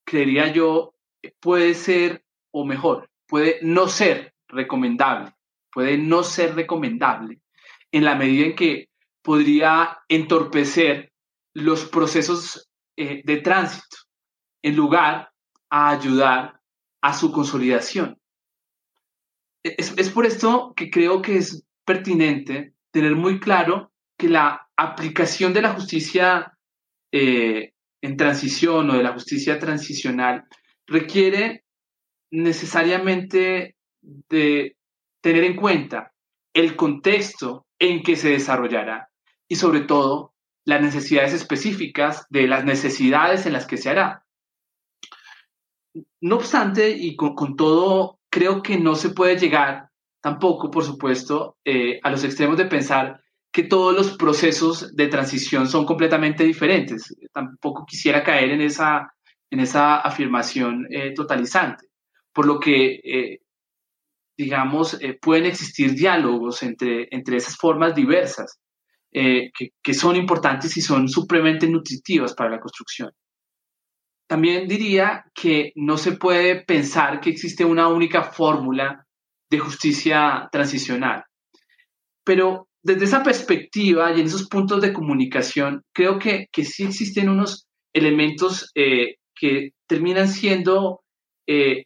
creería 0.05 0.53
yo, 0.53 0.93
puede 1.39 1.73
ser, 1.73 2.23
o 2.51 2.63
mejor, 2.63 3.09
puede 3.27 3.59
no 3.63 3.87
ser 3.87 4.35
recomendable, 4.47 5.33
puede 5.71 5.97
no 5.97 6.23
ser 6.23 6.55
recomendable 6.55 7.41
en 7.91 8.05
la 8.05 8.15
medida 8.15 8.45
en 8.45 8.55
que 8.55 8.89
podría 9.21 9.97
entorpecer 10.07 11.11
los 11.53 11.85
procesos 11.85 12.69
eh, 12.95 13.23
de 13.25 13.37
tránsito, 13.37 13.97
en 14.61 14.75
lugar 14.75 15.31
a 15.69 15.89
ayudar 15.89 16.61
a 17.05 17.13
su 17.13 17.31
consolidación. 17.31 18.19
Es, 19.63 20.09
por 20.09 20.25
esto 20.25 20.73
que 20.75 20.89
creo 20.89 21.21
que 21.21 21.37
es 21.37 21.63
pertinente 21.85 22.73
tener 22.89 23.15
muy 23.15 23.39
claro 23.39 23.91
que 24.17 24.27
la 24.27 24.67
aplicación 24.75 25.53
de 25.53 25.61
la 25.61 25.73
justicia 25.73 26.57
eh, 27.11 27.73
en 28.01 28.17
transición 28.17 28.89
o 28.89 28.97
de 28.97 29.03
la 29.03 29.13
justicia 29.13 29.59
transicional 29.59 30.45
requiere 30.87 31.63
necesariamente 32.31 33.75
de 34.01 34.75
tener 35.21 35.43
en 35.43 35.55
cuenta 35.55 36.11
el 36.55 36.75
contexto 36.75 37.67
en 37.77 38.01
que 38.01 38.15
se 38.15 38.29
desarrollará 38.29 39.09
y 39.47 39.57
sobre 39.57 39.81
todo 39.81 40.33
las 40.63 40.81
necesidades 40.81 41.33
específicas 41.33 42.25
de 42.31 42.47
las 42.47 42.65
necesidades 42.65 43.45
en 43.45 43.53
las 43.53 43.67
que 43.67 43.77
se 43.77 43.91
hará. 43.91 44.24
No 46.25 46.37
obstante, 46.37 46.89
y 46.89 47.15
con, 47.15 47.55
todo, 47.55 48.17
creo 48.31 48.63
que 48.63 48.79
no 48.79 48.95
se 48.95 49.11
puede 49.11 49.37
llegar 49.37 49.89
tampoco, 50.19 50.71
por 50.71 50.83
supuesto, 50.83 51.57
eh, 51.63 51.99
a 52.01 52.09
los 52.09 52.23
extremos 52.23 52.57
de 52.57 52.65
pensar 52.65 53.21
que 53.51 53.61
todos 53.61 53.95
los 53.95 54.17
procesos 54.17 54.95
de 54.95 55.07
transición 55.07 55.67
son 55.67 55.85
completamente 55.85 56.43
diferentes. 56.43 57.15
Tampoco 57.31 57.85
quisiera 57.85 58.23
caer 58.23 58.49
en 58.49 58.61
esa, 58.61 59.13
en 59.51 59.59
esa 59.59 59.97
afirmación 59.97 60.87
eh, 60.89 61.13
totalizante, 61.13 61.89
por 62.33 62.47
lo 62.47 62.59
que, 62.59 63.01
eh, 63.03 63.41
digamos, 64.35 64.99
pueden 65.21 65.45
existir 65.45 65.93
diálogos 65.93 66.63
entre, 66.63 67.07
entre 67.11 67.37
esas 67.37 67.55
formas 67.55 67.93
diversas 67.93 68.59
que, 69.11 69.51
que 69.81 69.93
son 69.93 70.15
importantes 70.15 70.75
y 70.75 70.81
son 70.81 71.07
supremamente 71.07 71.69
nutritivas 71.69 72.33
para 72.33 72.49
la 72.49 72.59
construcción. 72.59 73.11
También 74.27 74.67
diría 74.67 75.25
que 75.33 75.71
no 75.75 75.97
se 75.97 76.13
puede 76.13 76.63
pensar 76.63 77.19
que 77.21 77.29
existe 77.29 77.63
una 77.63 77.87
única 77.87 78.23
fórmula 78.23 79.05
de 79.49 79.59
justicia 79.59 80.49
transicional. 80.51 81.23
Pero 82.23 82.67
desde 82.81 83.05
esa 83.05 83.23
perspectiva 83.23 84.11
y 84.11 84.21
en 84.21 84.27
esos 84.27 84.47
puntos 84.47 84.81
de 84.81 84.93
comunicación, 84.93 85.83
creo 85.93 86.17
que, 86.19 86.47
sí 86.63 86.83
existen 86.83 87.29
unos 87.29 87.67
elementos 87.93 88.71
eh, 88.75 89.15
que 89.35 89.71
terminan 89.87 90.27
siendo 90.27 91.01
eh, 91.47 91.85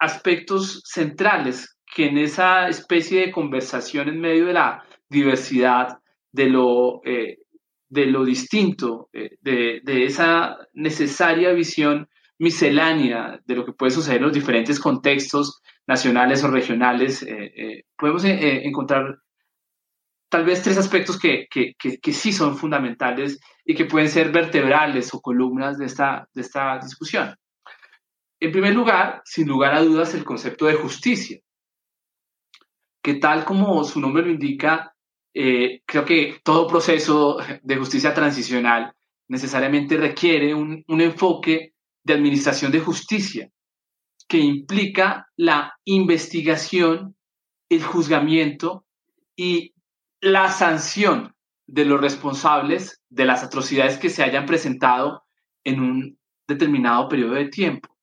aspectos 0.00 0.82
centrales 0.84 1.76
que 1.94 2.06
en 2.06 2.18
esa 2.18 2.68
especie 2.68 3.20
de 3.20 3.32
conversación 3.32 4.08
en 4.08 4.20
medio 4.20 4.46
de 4.46 4.52
la 4.52 4.84
diversidad, 5.08 5.98
de 6.32 6.46
lo 6.46 7.00
eh, 7.04 7.38
de 7.94 8.06
lo 8.06 8.24
distinto, 8.24 9.08
eh, 9.12 9.38
de, 9.40 10.04
esa 10.04 10.58
necesaria 10.72 11.52
visión 11.52 12.08
miscelánea 12.38 13.40
de 13.46 13.54
lo 13.54 13.64
que 13.64 13.72
puede 13.72 13.92
suceder 13.92 14.16
en 14.18 14.24
los 14.24 14.32
diferentes 14.32 14.80
contextos 14.80 15.62
nacionales 15.86 16.42
o 16.42 16.50
regionales, 16.50 17.22
eh, 17.22 17.52
eh, 17.56 17.84
podemos 17.96 18.24
encontrar 18.24 19.18
tal 20.28 20.44
vez 20.44 20.60
tres 20.62 20.76
aspectos 20.76 21.20
que, 21.20 21.46
sí 22.12 22.32
son 22.32 22.56
fundamentales 22.56 23.38
y 23.64 23.76
que 23.76 23.84
pueden 23.84 24.08
ser 24.08 24.32
vertebrales 24.32 25.14
o 25.14 25.20
columnas 25.20 25.78
de 25.78 25.86
esta, 25.86 26.28
de 26.34 26.42
esta 26.42 26.80
discusión. 26.80 27.36
En 28.40 28.50
primer 28.50 28.74
lugar, 28.74 29.22
sin 29.24 29.46
lugar 29.46 29.72
a 29.72 29.82
dudas, 29.82 30.14
el 30.14 30.24
concepto 30.24 30.66
de 30.66 30.74
justicia, 30.74 31.38
que 33.00 33.14
tal 33.14 33.44
como 33.44 33.84
su 33.84 34.00
nombre 34.00 34.24
lo 34.24 34.32
indica, 34.32 34.93
eh, 35.36 35.82
creo 35.84 36.04
que 36.04 36.40
todo 36.44 36.68
proceso 36.68 37.38
de 37.60 37.76
justicia 37.76 38.14
transicional 38.14 38.94
necesariamente 39.26 39.96
requiere 39.96 40.54
un, 40.54 40.84
enfoque 40.86 41.74
de 42.04 42.14
administración 42.14 42.70
de 42.70 42.78
justicia 42.78 43.50
que 44.28 44.38
implica 44.38 45.28
la 45.36 45.74
investigación, 45.84 47.16
el 47.68 47.82
juzgamiento 47.82 48.86
y 49.34 49.74
la 50.20 50.50
sanción 50.50 51.34
de 51.66 51.84
los 51.84 52.00
responsables 52.00 53.02
de 53.08 53.24
las 53.24 53.42
atrocidades 53.42 53.98
que 53.98 54.10
se 54.10 54.22
hayan 54.22 54.46
presentado 54.46 55.24
en 55.64 55.80
un 55.80 56.18
determinado 56.46 57.08
periodo 57.08 57.34
de 57.34 57.48
tiempo. 57.48 57.96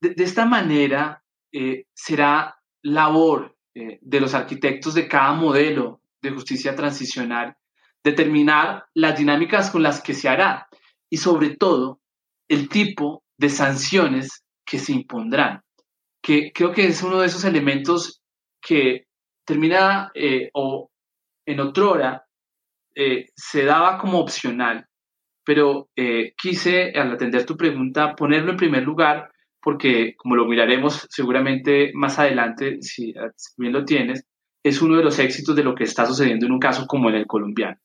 De, 0.00 0.14
esta 0.22 0.46
manera, 0.46 1.24
eh, 1.50 1.86
será 1.92 2.56
labor 2.82 3.57
eh, 3.78 3.98
de 4.00 4.20
los 4.20 4.34
arquitectos 4.34 4.94
de 4.94 5.06
cada 5.06 5.32
modelo 5.34 6.00
de 6.20 6.30
justicia 6.30 6.74
transicional, 6.74 7.56
determinar 8.02 8.86
las 8.94 9.16
dinámicas 9.16 9.70
con 9.70 9.82
las 9.82 10.00
que 10.00 10.14
se 10.14 10.28
hará 10.28 10.66
y 11.08 11.18
sobre 11.18 11.56
todo 11.56 12.00
el 12.48 12.68
tipo 12.68 13.22
de 13.36 13.48
sanciones 13.48 14.44
que 14.64 14.80
se 14.80 14.92
impondrán, 14.92 15.62
que 16.20 16.50
creo 16.52 16.72
que 16.72 16.86
es 16.86 17.02
uno 17.02 17.20
de 17.20 17.26
esos 17.26 17.44
elementos 17.44 18.20
que 18.60 19.06
termina 19.44 20.10
eh, 20.12 20.50
o 20.54 20.90
en 21.46 21.60
otrora 21.60 22.26
eh, 22.96 23.26
se 23.36 23.64
daba 23.64 23.96
como 23.98 24.18
opcional. 24.18 24.84
Pero 25.44 25.88
eh, 25.94 26.34
quise, 26.36 26.90
al 26.90 27.12
atender 27.12 27.46
tu 27.46 27.56
pregunta, 27.56 28.16
ponerlo 28.16 28.50
en 28.50 28.56
primer 28.56 28.82
lugar 28.82 29.30
porque, 29.60 30.14
como 30.16 30.36
lo 30.36 30.46
miraremos 30.46 31.06
seguramente 31.10 31.92
más 31.94 32.18
adelante, 32.18 32.78
si 32.80 33.12
bien 33.56 33.72
lo 33.72 33.84
tienes, 33.84 34.24
es 34.62 34.82
uno 34.82 34.96
de 34.96 35.04
los 35.04 35.18
éxitos 35.18 35.56
de 35.56 35.64
lo 35.64 35.74
que 35.74 35.84
está 35.84 36.06
sucediendo 36.06 36.46
en 36.46 36.52
un 36.52 36.58
caso 36.58 36.86
como 36.86 37.08
en 37.08 37.16
el 37.16 37.26
colombiano, 37.26 37.78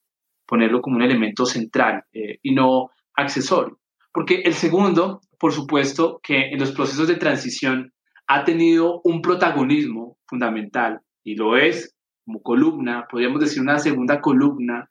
ponerlo 0.45 0.81
como 0.81 0.97
un 0.97 1.03
elemento 1.03 1.45
central 1.45 2.03
eh, 2.13 2.39
y 2.41 2.53
no 2.53 2.89
accesorio. 3.15 3.79
Porque 4.11 4.41
el 4.43 4.53
segundo, 4.53 5.21
por 5.39 5.51
supuesto, 5.51 6.19
que 6.21 6.49
en 6.49 6.59
los 6.59 6.71
procesos 6.71 7.07
de 7.07 7.15
transición 7.15 7.93
ha 8.27 8.43
tenido 8.43 9.01
un 9.03 9.21
protagonismo 9.21 10.17
fundamental 10.25 11.01
y 11.23 11.35
lo 11.35 11.57
es 11.57 11.95
como 12.25 12.41
columna, 12.41 13.05
podríamos 13.09 13.41
decir 13.41 13.61
una 13.61 13.79
segunda 13.79 14.21
columna 14.21 14.89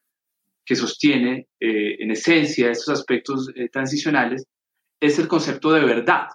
que 0.65 0.77
sostiene 0.77 1.49
eh, 1.59 1.97
en 1.99 2.11
esencia 2.11 2.71
estos 2.71 3.01
aspectos 3.01 3.51
eh, 3.55 3.69
transicionales, 3.69 4.47
es 5.01 5.19
el 5.19 5.29
concepto 5.29 5.73
de 5.73 5.85
verdad. 5.85 6.29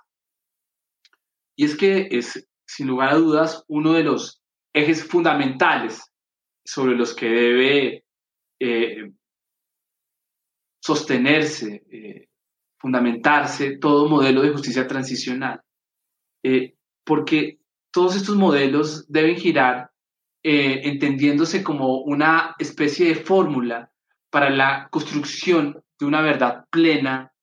Y 1.57 1.65
es 1.65 1.75
que 1.75 2.07
es, 2.11 2.47
sin 2.65 2.87
lugar 2.87 3.09
a 3.09 3.15
dudas, 3.15 3.65
uno 3.67 3.93
de 3.93 4.03
los 4.03 4.41
ejes 4.73 5.03
fundamentales 5.03 6.01
sobre 6.63 6.95
los 6.95 7.15
que 7.15 7.25
debe 7.27 8.05
eh, 8.59 9.11
sostenerse, 10.81 12.29
fundamentarse 12.77 13.77
todo 13.77 14.07
modelo 14.07 14.41
de 14.41 14.51
justicia 14.51 14.87
transicional. 14.87 15.61
porque 17.03 17.59
todos 17.91 18.15
estos 18.15 18.35
modelos 18.35 19.05
deben 19.11 19.37
girar 19.37 19.89
entendiéndose 20.43 21.63
como 21.63 22.01
una 22.03 22.55
especie 22.59 23.07
de 23.07 23.15
fórmula 23.15 23.91
para 24.29 24.49
la 24.49 24.87
construcción 24.91 25.83
de 25.99 26.05
una 26.05 26.21
verdad 26.21 26.65
plena, 26.69 27.33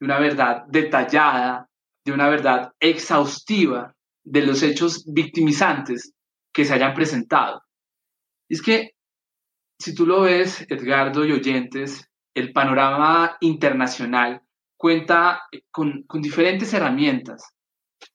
de 0.00 0.06
una 0.06 0.18
verdad 0.18 0.64
detallada, 0.68 1.67
de 2.08 2.14
una 2.14 2.30
verdad 2.30 2.72
exhaustiva 2.80 3.94
de 4.24 4.40
los 4.40 4.62
hechos 4.62 5.04
victimizantes 5.06 6.14
que 6.54 6.64
se 6.64 6.72
hayan 6.72 6.94
presentado. 6.94 7.62
es 8.48 8.62
que, 8.62 8.92
si 9.78 9.94
tú 9.94 10.06
lo 10.06 10.22
ves, 10.22 10.66
Edgardo 10.70 11.24
y 11.26 11.32
oyentes, 11.32 12.08
el 12.34 12.52
panorama 12.52 13.36
internacional 13.40 14.40
cuenta 14.76 15.42
con, 15.70 16.06
diferentes 16.14 16.72
herramientas, 16.72 17.44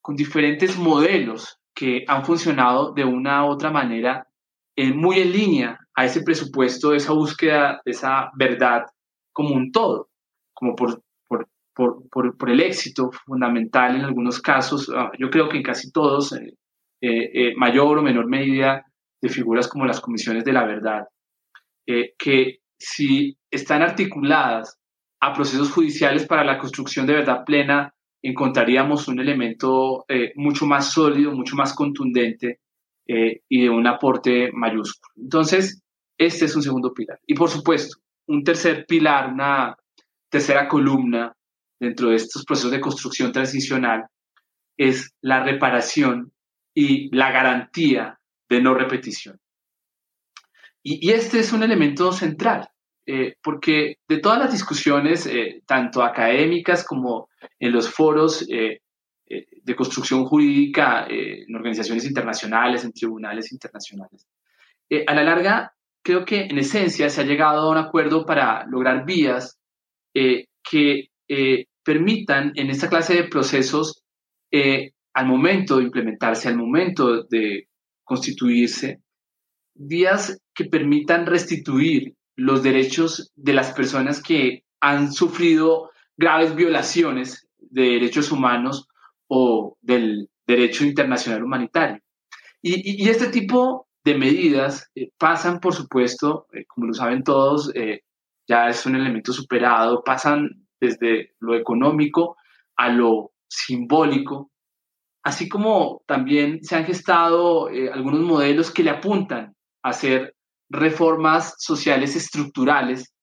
con 0.02 0.16
diferentes 0.16 0.76
modelos 0.76 1.60
que 1.76 2.04
han 2.08 2.26
funcionado 2.26 2.94
de 2.94 3.06
una 3.06 3.46
u 3.46 3.50
otra 3.50 3.70
manera 3.70 4.28
eh, 4.76 4.92
muy 4.92 5.20
en 5.20 5.32
línea 5.32 5.80
a 5.96 6.06
ese 6.06 6.24
presupuesto, 6.24 6.94
esa 6.94 7.14
búsqueda, 7.14 7.80
esa 7.86 8.32
verdad 8.36 8.86
como 9.32 9.54
un 9.54 9.72
todo, 9.72 10.10
como 10.54 10.76
por, 10.76 11.04
por, 11.74 12.08
por, 12.10 12.38
por 12.38 12.50
el 12.50 12.60
éxito 12.60 13.12
fundamental 13.12 13.96
en 13.96 14.02
algunos 14.02 14.42
casos, 14.42 14.92
ah, 14.96 15.12
yo 15.18 15.30
creo 15.30 15.50
que 15.50 15.58
en 15.58 15.64
casi 15.64 15.92
todos, 15.92 16.34
eh, 16.34 16.54
eh, 17.02 17.32
eh, 17.34 17.54
mayor 17.56 17.98
o 17.98 18.02
menor 18.02 18.28
medida, 18.28 18.86
de 19.22 19.30
figuras 19.30 19.68
como 19.68 19.86
las 19.86 20.02
comisiones 20.02 20.44
de 20.44 20.52
la 20.52 20.66
verdad, 20.66 21.08
que 21.86 22.60
si 22.78 23.38
están 23.50 23.82
articuladas 23.82 24.78
a 25.22 25.34
procesos 25.34 25.72
judiciales 25.72 26.26
para 26.26 26.44
la 26.44 26.58
construcción 26.58 27.08
de 27.08 27.14
verdad 27.14 27.46
plena, 27.46 27.94
encontraríamos 28.22 29.08
un 29.08 29.22
elemento 29.22 30.06
mucho 30.36 30.66
más 30.66 30.92
sólido, 30.92 31.32
mucho 31.32 31.56
más 31.56 31.74
contundente 31.74 32.60
y 33.08 33.62
de 33.62 33.70
un 33.70 33.88
aporte 33.88 34.52
mayúsculo. 34.52 35.14
Entonces, 35.16 35.82
este 36.18 36.44
es 36.44 36.56
un 36.58 36.64
segundo 36.64 36.94
pilar. 36.94 37.20
Y 37.26 37.34
por 37.34 37.50
supuesto, 37.50 38.00
un 38.28 38.44
tercer 38.44 38.86
pilar, 38.86 39.32
una 39.32 39.78
tercera 40.30 40.68
columna 40.68 41.34
dentro 41.84 42.10
de 42.10 42.16
estos 42.16 42.46
procesos 42.46 42.72
de 42.72 42.82
construcción 42.82 43.32
transicional 43.32 44.06
es 44.78 45.14
la 45.22 45.44
reparación 45.44 46.32
y 46.74 47.16
la 47.16 47.32
garantía 47.32 48.20
de 48.50 48.62
no 48.62 48.74
repetición. 48.74 49.40
Y, 50.82 51.12
este 51.12 51.40
es 51.40 51.54
un 51.54 51.64
elemento 51.64 52.12
central, 52.12 52.68
eh, 53.06 53.36
porque 53.42 53.98
de 54.08 54.20
todas 54.20 54.40
las 54.40 54.52
discusiones, 54.52 55.26
eh, 55.28 55.62
tanto 55.66 56.04
académicas 56.04 56.84
como 56.84 57.30
en 57.60 57.72
los 57.72 57.90
foros 57.90 58.46
eh, 58.50 58.80
de 59.28 59.76
construcción 59.76 60.26
jurídica, 60.26 61.08
en 61.10 61.56
organizaciones 61.56 62.06
internacionales, 62.06 62.84
en 62.84 62.92
tribunales 62.92 63.52
internacionales, 63.52 64.28
a 65.08 65.14
la 65.16 65.24
larga 65.24 65.74
creo 66.04 66.26
que 66.26 66.42
en 66.42 66.58
esencia 66.58 67.10
se 67.10 67.22
ha 67.22 67.26
llegado 67.26 67.62
a 67.62 67.72
un 67.72 67.78
acuerdo 67.78 68.26
para 68.26 68.66
lograr 68.68 69.06
vías 69.06 69.58
eh, 70.14 70.46
que 70.62 71.08
eh, 71.28 71.66
permitan 71.84 72.52
en 72.56 72.70
esta 72.70 72.90
clase 72.90 73.16
de 73.16 73.26
procesos, 73.26 74.04
eh, 74.52 74.92
al 75.14 75.28
momento 75.28 75.78
de 75.78 75.84
implementarse, 75.84 76.48
al 76.48 76.58
momento 76.58 77.24
de 77.24 77.68
constituirse, 78.04 79.02
vías 79.76 80.40
que 80.54 80.66
permitan 80.66 81.26
restituir 81.26 82.16
los 82.36 82.64
derechos 82.64 83.32
de 83.36 83.54
las 83.54 83.72
personas 83.74 84.22
que 84.22 84.64
han 84.82 85.12
sufrido 85.12 85.92
graves 86.18 86.56
violaciones 86.56 87.48
de 87.58 87.84
derechos 87.84 88.32
humanos 88.32 88.88
o 89.28 89.78
del 89.82 90.30
derecho 90.46 90.84
internacional 90.84 91.44
humanitario. 91.44 92.00
Y, 92.62 93.10
este 93.10 93.28
tipo 93.28 93.88
de 94.04 94.18
medidas 94.18 94.90
eh, 94.96 95.10
pasan, 95.18 95.60
por 95.60 95.74
supuesto, 95.74 96.48
eh, 96.54 96.66
como 96.66 96.88
lo 96.88 96.94
saben 96.94 97.24
todos, 97.24 97.72
ya 98.48 98.70
es 98.70 98.86
un 98.86 98.96
elemento 98.96 99.32
superado, 99.34 100.04
pasan 100.04 100.63
desde 100.84 101.34
lo 101.40 101.56
económico 101.56 102.36
a 102.76 102.90
lo 102.90 103.32
simbólico, 103.48 104.52
así 105.24 105.48
como 105.48 106.04
también 106.06 106.64
se 106.64 106.76
han 106.76 106.86
gestado 106.86 107.68
algunos 107.68 108.22
modelos 108.22 108.72
que 108.72 108.84
le 108.84 108.90
apuntan 108.90 109.56
a 109.84 109.90
hacer 109.90 110.36
reformas 110.70 111.56
sociales 111.58 112.16
estructurales 112.16 113.14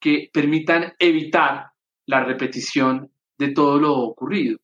que 0.00 0.28
permitan 0.32 0.92
evitar 0.98 1.70
la 2.06 2.24
repetición 2.24 3.10
de 3.38 3.52
todo 3.52 3.78
lo 3.78 3.94
ocurrido. 3.98 4.58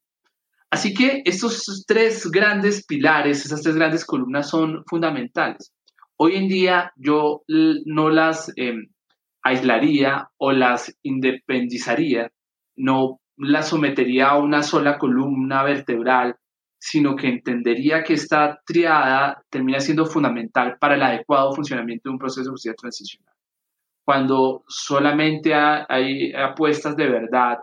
Así 0.71 0.95
que 0.95 1.23
estos 1.25 1.85
tres 1.87 2.31
grandes 2.31 2.85
pilares, 2.85 3.45
esas 3.45 3.63
tres 3.63 3.77
grandes 3.77 4.05
columnas 4.05 4.51
son 4.51 4.85
fundamentales. 4.87 5.73
Hoy 6.19 6.37
en 6.37 6.49
día 6.49 6.93
yo 6.97 7.43
no 7.47 8.11
las 8.11 8.53
em, 8.57 8.89
aislaría 9.43 10.29
o 10.39 10.53
las 10.53 10.97
independizaría, 11.03 12.33
no 12.77 13.21
las 13.37 13.69
sometería 13.69 14.29
a 14.29 14.39
una 14.39 14.63
sola 14.63 14.99
columna 14.99 15.63
vertebral, 15.63 16.37
sino 16.79 17.17
que 17.17 17.29
entendería 17.29 18.03
que 18.03 18.15
esta 18.15 18.61
triada 18.65 19.43
termina 19.51 19.81
siendo 19.81 20.07
fundamental 20.07 20.77
para 20.79 20.95
el 20.95 21.03
adecuado 21.03 21.55
funcionamiento 21.55 22.09
de 22.09 22.13
un 22.13 22.19
proceso 22.19 22.45
de 22.45 22.51
justicia 22.51 22.75
transicional. 22.75 23.35
Cuando 24.05 24.65
solamente 24.69 25.53
hay 25.55 26.33
apuestas 26.33 26.97
de 26.97 27.09
verdad 27.09 27.59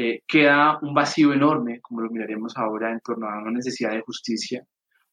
eh, 0.00 0.20
queda 0.28 0.78
un 0.82 0.94
vacío 0.94 1.32
enorme, 1.32 1.80
como 1.80 2.02
lo 2.02 2.10
miraremos 2.10 2.56
ahora, 2.56 2.92
en 2.92 3.00
torno 3.00 3.26
a 3.26 3.42
una 3.42 3.50
necesidad 3.50 3.90
de 3.90 4.02
justicia, 4.02 4.64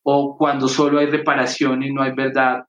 o 0.04 0.38
cuando 0.38 0.68
solo 0.68 1.00
hay 1.00 1.08
reparación 1.08 1.82
y 1.82 1.92
no 1.92 2.04
hay 2.04 2.12
verdad 2.12 2.66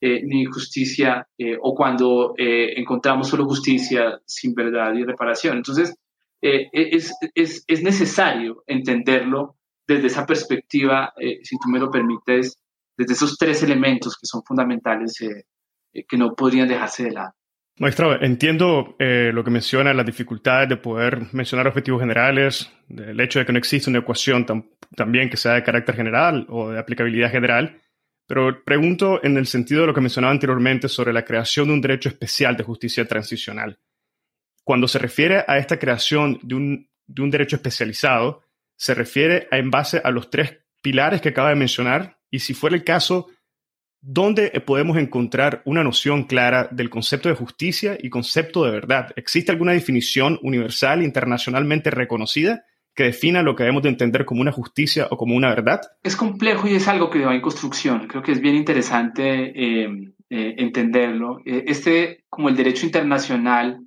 eh, 0.00 0.22
ni 0.22 0.44
justicia, 0.44 1.26
eh, 1.36 1.58
o 1.60 1.74
cuando 1.74 2.34
encontramos 2.36 3.28
solo 3.28 3.46
justicia 3.46 4.20
sin 4.24 4.54
verdad 4.54 4.92
y 4.94 5.02
reparación. 5.02 5.56
Entonces, 5.56 5.96
es, 6.40 7.12
es, 7.34 7.64
es, 7.66 7.82
necesario 7.82 8.62
entenderlo 8.66 9.56
desde 9.86 10.08
esa 10.08 10.26
perspectiva, 10.26 11.12
si 11.18 11.56
tú 11.58 11.68
me 11.68 11.78
lo 11.78 11.90
permites, 11.90 12.58
desde 12.96 13.14
esos 13.14 13.36
tres 13.38 13.62
elementos 13.62 14.16
que 14.16 14.26
son 14.26 14.42
fundamentales 14.44 15.18
que 15.18 16.16
no 16.16 16.34
podrían 16.34 16.68
dejarse 16.68 17.04
de 17.04 17.12
lado. 17.12 17.34
Maestro, 17.78 18.22
entiendo 18.22 18.96
eh, 18.98 19.30
lo 19.34 19.44
que 19.44 19.50
menciona, 19.50 19.92
las 19.92 20.06
dificultades 20.06 20.66
de 20.66 20.78
poder 20.78 21.26
mencionar 21.32 21.66
objetivos 21.66 22.00
generales, 22.00 22.72
el 22.88 23.20
hecho 23.20 23.38
de 23.38 23.44
que 23.44 23.52
no 23.52 23.58
existe 23.58 23.90
una 23.90 23.98
ecuación 23.98 24.46
también 24.96 25.28
que 25.28 25.36
sea 25.36 25.52
de 25.52 25.62
carácter 25.62 25.94
general 25.94 26.46
o 26.48 26.70
de 26.70 26.78
aplicabilidad 26.78 27.30
general, 27.30 27.78
pero 28.26 28.64
pregunto 28.64 29.22
en 29.22 29.36
el 29.36 29.46
sentido 29.46 29.82
de 29.82 29.88
lo 29.88 29.94
que 29.94 30.00
mencionaba 30.00 30.32
anteriormente 30.32 30.88
sobre 30.88 31.12
la 31.12 31.26
creación 31.26 31.68
de 31.68 31.74
un 31.74 31.82
derecho 31.82 32.08
especial 32.08 32.56
de 32.56 32.64
justicia 32.64 33.06
transicional. 33.06 33.78
Cuando 34.66 34.88
se 34.88 34.98
refiere 34.98 35.44
a 35.46 35.58
esta 35.58 35.78
creación 35.78 36.40
de 36.42 36.56
un, 36.56 36.90
de 37.06 37.22
un 37.22 37.30
derecho 37.30 37.54
especializado, 37.54 38.42
se 38.74 38.94
refiere 38.94 39.46
en 39.52 39.70
base 39.70 40.00
a 40.02 40.10
los 40.10 40.28
tres 40.28 40.58
pilares 40.82 41.20
que 41.20 41.28
acaba 41.28 41.50
de 41.50 41.54
mencionar 41.54 42.18
y 42.32 42.40
si 42.40 42.52
fuera 42.52 42.74
el 42.74 42.82
caso, 42.82 43.28
¿Dónde 44.08 44.50
podemos 44.64 44.98
encontrar 44.98 45.62
una 45.64 45.82
noción 45.82 46.24
clara 46.24 46.68
del 46.70 46.90
concepto 46.90 47.28
de 47.28 47.34
justicia 47.34 47.98
y 48.00 48.08
concepto 48.08 48.64
de 48.64 48.70
verdad? 48.70 49.10
¿Existe 49.16 49.50
alguna 49.50 49.72
definición 49.72 50.38
universal 50.42 51.02
internacionalmente 51.02 51.90
reconocida 51.90 52.64
que 52.94 53.02
defina 53.02 53.42
lo 53.42 53.56
que 53.56 53.64
debemos 53.64 53.82
de 53.82 53.88
entender 53.88 54.24
como 54.24 54.42
una 54.42 54.52
justicia 54.52 55.08
o 55.10 55.16
como 55.16 55.34
una 55.34 55.48
verdad? 55.48 55.80
Es 56.04 56.14
complejo 56.14 56.68
y 56.68 56.76
es 56.76 56.86
algo 56.86 57.10
que 57.10 57.24
va 57.24 57.34
en 57.34 57.40
construcción. 57.40 58.06
Creo 58.06 58.22
que 58.22 58.30
es 58.30 58.40
bien 58.40 58.54
interesante 58.54 59.50
eh, 59.54 59.88
eh, 60.30 60.54
entenderlo. 60.58 61.40
Eh, 61.44 61.64
este, 61.66 62.24
como 62.28 62.48
el 62.48 62.54
derecho 62.54 62.86
internacional, 62.86 63.85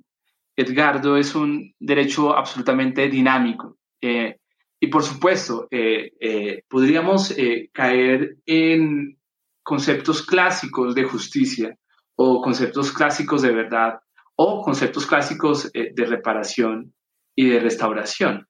Edgardo, 0.60 1.16
es 1.16 1.34
un 1.34 1.74
derecho 1.78 2.36
absolutamente 2.36 3.08
dinámico. 3.08 3.78
Eh, 4.00 4.36
y 4.78 4.86
por 4.86 5.02
supuesto, 5.02 5.68
eh, 5.70 6.12
eh, 6.20 6.64
podríamos 6.68 7.34
caer 7.72 8.36
en 8.46 9.18
conceptos 9.62 10.22
clásicos 10.22 10.94
de 10.94 11.04
justicia 11.04 11.76
o 12.16 12.40
conceptos 12.40 12.92
clásicos 12.92 13.42
de 13.42 13.52
verdad 13.52 14.00
o 14.36 14.62
conceptos 14.62 15.06
clásicos 15.06 15.70
de 15.72 16.06
reparación 16.06 16.94
y 17.34 17.48
de 17.48 17.60
restauración. 17.60 18.46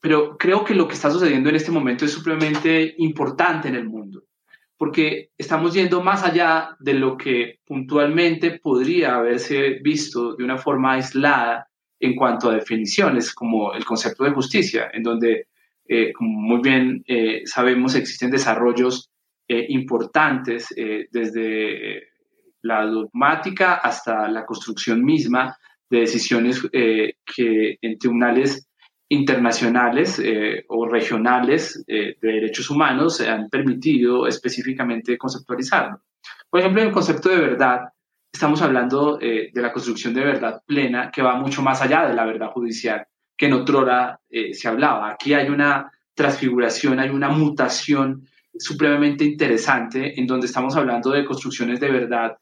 pero 0.00 0.36
creo 0.38 0.64
que 0.64 0.74
lo 0.74 0.86
que 0.86 0.94
está 0.94 1.10
sucediendo 1.10 1.48
en 1.48 1.56
este 1.56 1.70
momento 1.70 2.04
es 2.04 2.12
supremamente 2.12 2.94
importante 2.98 3.68
en 3.68 3.76
el 3.76 3.88
mundo 3.88 4.22
porque 4.80 5.28
estamos 5.36 5.74
yendo 5.74 6.02
más 6.02 6.24
allá 6.24 6.74
de 6.78 6.94
lo 6.94 7.18
que 7.18 7.60
puntualmente 7.66 8.58
podría 8.60 9.16
haberse 9.16 9.78
visto 9.82 10.34
de 10.34 10.42
una 10.42 10.56
forma 10.56 10.94
aislada 10.94 11.68
en 11.98 12.16
cuanto 12.16 12.48
a 12.48 12.54
definiciones, 12.54 13.34
como 13.34 13.74
el 13.74 13.84
concepto 13.84 14.24
de 14.24 14.30
justicia, 14.30 14.90
en 14.94 15.02
donde, 15.02 15.48
eh, 15.86 16.14
como 16.14 16.30
muy 16.30 16.62
bien 16.62 17.04
eh, 17.06 17.42
sabemos, 17.44 17.94
existen 17.94 18.30
desarrollos 18.30 19.10
eh, 19.46 19.66
importantes 19.68 20.68
desde 21.12 22.04
la 22.62 22.86
dogmática 22.86 23.74
hasta 23.74 24.30
la 24.30 24.46
construcción 24.46 25.04
misma 25.04 25.58
de 25.90 26.00
decisiones 26.00 26.62
que 26.72 27.76
en 27.82 27.98
tribunales 27.98 28.66
internacionales 29.10 30.20
eh, 30.24 30.64
o 30.68 30.86
regionales 30.86 31.82
eh, 31.88 32.16
de 32.20 32.32
derechos 32.32 32.70
humanos 32.70 33.16
se 33.16 33.28
han 33.28 33.48
permitido 33.48 34.26
específicamente 34.26 35.18
conceptualizarlo. 35.18 36.00
Por 36.48 36.60
ejemplo, 36.60 36.80
en 36.80 36.88
el 36.88 36.94
concepto 36.94 37.28
de 37.28 37.40
verdad, 37.40 37.88
estamos 38.32 38.62
hablando 38.62 39.18
eh, 39.20 39.50
de 39.52 39.62
la 39.62 39.72
construcción 39.72 40.14
de 40.14 40.24
verdad 40.24 40.62
plena 40.64 41.10
que 41.10 41.22
va 41.22 41.34
mucho 41.34 41.60
más 41.60 41.82
allá 41.82 42.08
de 42.08 42.14
la 42.14 42.24
verdad 42.24 42.52
judicial 42.52 43.04
que 43.36 43.46
en 43.46 43.54
otrora 43.54 44.20
se 44.52 44.68
hablaba. 44.68 45.12
Aquí 45.12 45.32
hay 45.32 45.48
una 45.48 45.90
transfiguración, 46.14 47.00
hay 47.00 47.08
una 47.08 47.30
mutación 47.30 48.28
supremamente 48.58 49.24
interesante 49.24 50.20
en 50.20 50.26
donde 50.26 50.46
estamos 50.46 50.76
hablando 50.76 51.10
de 51.10 51.24
construcciones 51.24 51.80
de 51.80 51.90
verdad 51.90 52.36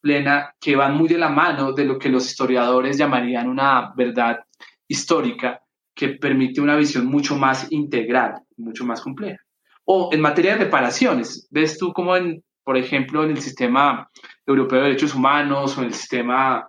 plena 0.00 0.54
que 0.60 0.76
van 0.76 0.96
muy 0.96 1.08
de 1.08 1.18
la 1.18 1.28
mano 1.28 1.72
de 1.72 1.84
lo 1.84 1.98
que 1.98 2.08
los 2.08 2.24
historiadores 2.26 2.96
llamarían 2.96 3.48
una 3.48 3.92
verdad 3.96 4.44
histórica 4.86 5.63
que 5.94 6.08
permite 6.08 6.60
una 6.60 6.76
visión 6.76 7.06
mucho 7.06 7.36
más 7.36 7.70
integral, 7.70 8.34
mucho 8.56 8.84
más 8.84 9.00
compleja. 9.00 9.38
O 9.84 10.10
en 10.12 10.20
materia 10.20 10.52
de 10.52 10.64
reparaciones, 10.64 11.46
ves 11.50 11.78
tú 11.78 11.92
como 11.92 12.16
por 12.64 12.78
ejemplo, 12.78 13.22
en 13.22 13.30
el 13.30 13.40
sistema 13.40 14.10
europeo 14.46 14.80
de 14.80 14.86
derechos 14.86 15.14
humanos 15.14 15.76
o 15.76 15.82
en 15.82 15.88
el 15.88 15.94
sistema 15.94 16.66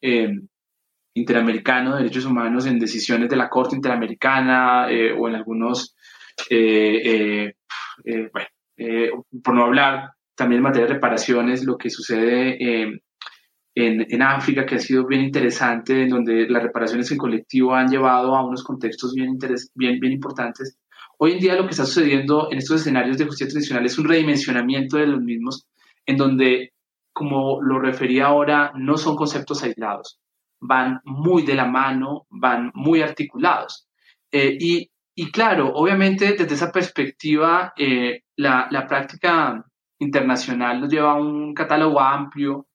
eh, 0.00 0.30
interamericano 1.14 1.92
de 1.92 2.02
derechos 2.04 2.24
humanos 2.24 2.66
en 2.66 2.78
decisiones 2.78 3.28
de 3.28 3.36
la 3.36 3.50
Corte 3.50 3.74
Interamericana 3.74 4.86
eh, 4.88 5.12
o 5.12 5.28
en 5.28 5.34
algunos, 5.34 5.96
eh, 6.48 7.52
bueno, 8.04 9.26
por 9.42 9.54
no 9.54 9.64
hablar 9.64 10.12
también 10.34 10.58
en 10.58 10.62
materia 10.62 10.86
de 10.86 10.94
reparaciones, 10.94 11.64
lo 11.64 11.76
que 11.76 11.90
sucede 11.90 12.56
en, 13.74 14.22
África, 14.22 14.66
que 14.66 14.74
ha 14.74 14.78
sido 14.78 15.06
bien 15.06 15.22
interesante, 15.22 16.02
en 16.02 16.10
donde 16.10 16.46
las 16.48 16.62
reparaciones 16.62 17.10
en 17.10 17.18
colectivo 17.18 17.74
han 17.74 17.88
llevado 17.88 18.36
a 18.36 18.44
unos 18.44 18.62
contextos 18.62 19.14
bien, 19.14 19.38
bien, 19.74 19.98
bien 19.98 20.12
importantes. 20.12 20.78
Hoy 21.18 21.32
en 21.32 21.38
día 21.38 21.54
lo 21.54 21.64
que 21.64 21.70
está 21.70 21.86
sucediendo 21.86 22.48
en 22.50 22.58
estos 22.58 22.80
escenarios 22.80 23.16
de 23.16 23.24
justicia 23.24 23.50
tradicional 23.50 23.86
es 23.86 23.98
un 23.98 24.08
redimensionamiento 24.08 24.98
de 24.98 25.06
los 25.06 25.20
mismos, 25.22 25.66
en 26.04 26.16
donde, 26.16 26.72
como 27.12 27.62
lo 27.62 27.78
refería 27.78 28.26
ahora, 28.26 28.72
no 28.76 28.96
son 28.96 29.16
conceptos 29.16 29.62
aislados, 29.62 30.18
van 30.60 31.00
muy 31.04 31.42
de 31.42 31.54
la 31.54 31.66
mano, 31.66 32.26
van 32.28 32.72
muy 32.74 33.00
articulados. 33.00 33.88
Eh, 34.30 34.56
y, 34.58 34.90
y, 35.14 35.30
claro, 35.30 35.72
obviamente 35.74 36.32
desde 36.32 36.54
esa 36.54 36.72
perspectiva, 36.72 37.72
eh, 37.76 38.22
la, 38.36 38.68
la 38.70 38.86
práctica 38.86 39.64
internacional 39.98 40.80
nos 40.80 40.90
lleva 40.90 41.12
a 41.12 41.20
un 41.20 41.54
catálogo 41.54 42.00
amplio 42.00 42.66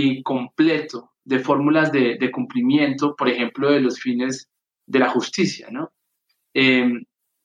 y 0.00 0.22
completo 0.22 1.10
de 1.24 1.40
fórmulas 1.40 1.90
de, 1.90 2.30
cumplimiento, 2.30 3.16
por 3.16 3.28
ejemplo, 3.28 3.72
de 3.72 3.80
los 3.80 4.00
fines 4.00 4.48
de 4.86 4.98
la 5.00 5.08
justicia, 5.10 5.68
¿no? 5.70 5.90
Eh, 6.54 6.88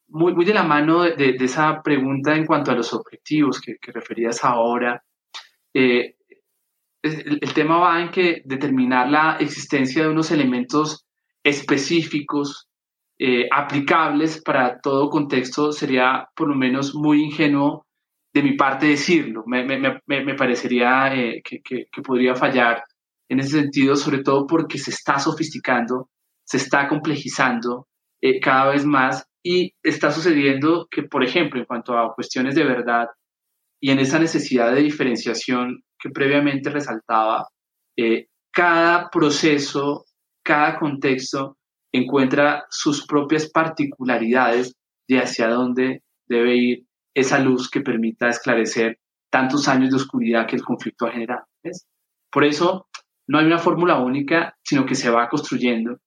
muy, 0.10 0.36
muy 0.36 0.46
de 0.46 0.54
la 0.54 0.64
mano 0.64 1.02
de, 1.02 1.36
esa 1.40 1.82
pregunta 1.82 2.36
en 2.36 2.46
cuanto 2.46 2.72
a 2.72 2.76
los 2.76 2.94
objetivos 2.94 3.60
que, 3.60 3.78
referías 3.92 4.44
ahora, 4.44 5.04
eh, 5.74 6.16
el, 7.02 7.54
tema 7.54 7.80
va 7.80 8.02
en 8.02 8.12
que 8.12 8.44
determinar 8.46 9.10
la 9.10 9.38
existencia 9.40 10.04
de 10.04 10.10
unos 10.10 10.30
elementos 10.30 11.08
específicos, 11.44 12.70
eh, 13.18 13.48
aplicables 13.52 14.42
para 14.44 14.80
todo 14.80 15.10
contexto, 15.10 15.72
sería 15.72 16.30
por 16.36 16.50
lo 16.50 16.56
menos 16.56 16.94
muy 16.94 17.24
ingenuo 17.24 17.86
de 18.34 18.44
mi 18.44 18.54
parte 18.56 18.88
decirlo. 18.88 19.44
Me, 19.46 19.64
me, 19.64 19.80
me, 19.80 20.26
me 20.26 20.36
parecería 20.36 21.14
eh, 21.16 21.42
que, 21.44 21.62
que, 21.62 22.02
podría 22.02 22.36
fallar 22.36 22.84
en 23.30 23.40
ese 23.40 23.62
sentido, 23.62 23.96
sobre 23.96 24.24
todo 24.24 24.48
porque 24.48 24.78
se 24.78 24.92
está 24.92 25.20
sofisticando, 25.20 26.10
se 26.44 26.58
está 26.58 26.88
complejizando 26.88 27.88
eh, 28.22 28.40
cada 28.40 28.72
vez 28.72 28.86
más 28.86 29.26
y 29.44 29.74
está 29.84 30.12
sucediendo 30.12 30.88
que, 30.90 31.04
por 31.04 31.24
ejemplo, 31.24 31.60
en 31.60 31.66
cuanto 31.66 31.98
a 31.98 32.14
cuestiones 32.14 32.56
de 32.56 32.64
verdad 32.64 33.08
y 33.80 33.92
en 33.92 34.00
esa 34.00 34.18
necesidad 34.18 34.74
de 34.74 34.82
diferenciación 34.82 35.84
que 36.00 36.10
previamente 36.10 36.70
resaltaba, 36.70 37.48
eh, 37.98 38.28
cada 38.52 39.10
proceso, 39.10 40.06
cada 40.44 40.80
contexto 40.80 41.58
encuentra 41.92 42.66
sus 42.70 43.06
propias 43.06 43.50
particularidades 43.50 44.76
de 45.08 45.20
hacia 45.20 45.48
dónde 45.48 46.02
debe 46.28 46.56
ir 46.56 46.86
esa 47.14 47.40
luz 47.40 47.70
que 47.70 47.82
permita 47.82 48.30
esclarecer 48.30 49.00
tantos 49.32 49.68
años 49.68 49.90
de 49.90 49.98
oscuridad 49.98 50.48
que 50.48 50.56
el 50.56 50.64
conflicto 50.64 51.06
ha 51.06 51.12
generado. 51.12 51.46
Por 52.32 52.44
eso 52.44 52.88
no 53.28 53.40
hay 53.40 53.46
una 53.46 53.60
fórmula 53.60 54.00
única, 54.00 54.56
sino 54.64 54.86
que 54.86 54.96
se 54.96 55.10
va 55.10 55.30
construyendo. 55.30 55.98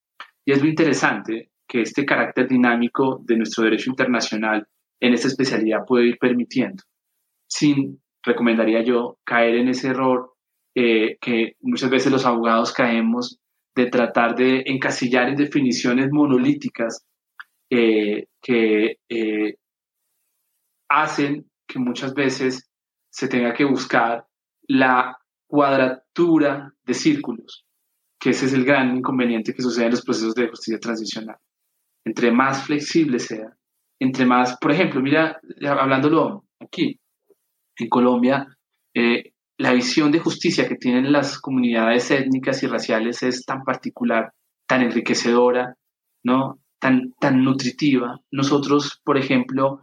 Y 0.44 0.52
es 0.52 0.62
lo 0.62 0.68
interesante 0.68 1.50
que 1.68 1.82
este 1.82 2.04
carácter 2.04 2.48
dinámico 2.48 3.20
de 3.24 3.36
nuestro 3.36 3.64
derecho 3.64 3.90
internacional 3.90 4.66
en 5.00 5.12
esta 5.12 5.28
especialidad 5.28 5.84
puede 5.86 6.06
ir 6.06 6.18
permitiendo, 6.18 6.82
sin, 7.48 8.00
recomendaría 8.24 8.82
yo, 8.82 9.18
caer 9.24 9.56
en 9.56 9.68
ese 9.68 9.88
error 9.88 10.34
eh, 10.74 11.16
que 11.20 11.56
muchas 11.60 11.90
veces 11.90 12.12
los 12.12 12.26
abogados 12.26 12.72
caemos 12.72 13.38
de 13.74 13.86
tratar 13.86 14.34
de 14.34 14.62
encasillar 14.66 15.28
en 15.28 15.36
definiciones 15.36 16.08
monolíticas 16.10 17.04
eh, 17.70 18.26
que 18.40 18.98
eh, 19.08 19.56
hacen 20.88 21.50
que 21.66 21.78
muchas 21.78 22.14
veces 22.14 22.70
se 23.10 23.28
tenga 23.28 23.54
que 23.54 23.64
buscar 23.64 24.26
la 24.68 25.18
cuadratura 25.46 26.72
de 26.84 26.94
círculos, 26.94 27.66
que 28.20 28.30
ese 28.30 28.46
es 28.46 28.52
el 28.52 28.64
gran 28.64 28.96
inconveniente 28.96 29.54
que 29.54 29.62
sucede 29.62 29.86
en 29.86 29.92
los 29.92 30.04
procesos 30.04 30.34
de 30.34 30.48
justicia 30.48 30.78
transicional. 30.78 31.36
Entre 32.04 32.30
más 32.30 32.64
flexible 32.64 33.18
sea, 33.18 33.56
entre 33.98 34.26
más, 34.26 34.58
por 34.58 34.72
ejemplo, 34.72 35.00
mira, 35.00 35.40
hablándolo 35.66 36.44
aquí, 36.60 37.00
en 37.78 37.88
Colombia, 37.88 38.46
eh, 38.94 39.32
la 39.58 39.72
visión 39.72 40.12
de 40.12 40.18
justicia 40.18 40.68
que 40.68 40.76
tienen 40.76 41.12
las 41.12 41.38
comunidades 41.40 42.10
étnicas 42.10 42.62
y 42.62 42.66
raciales 42.66 43.22
es 43.22 43.44
tan 43.44 43.64
particular, 43.64 44.32
tan 44.66 44.82
enriquecedora, 44.82 45.76
¿no? 46.22 46.60
Tan, 46.78 47.12
tan 47.18 47.42
nutritiva. 47.42 48.20
Nosotros, 48.30 49.00
por 49.02 49.16
ejemplo, 49.16 49.82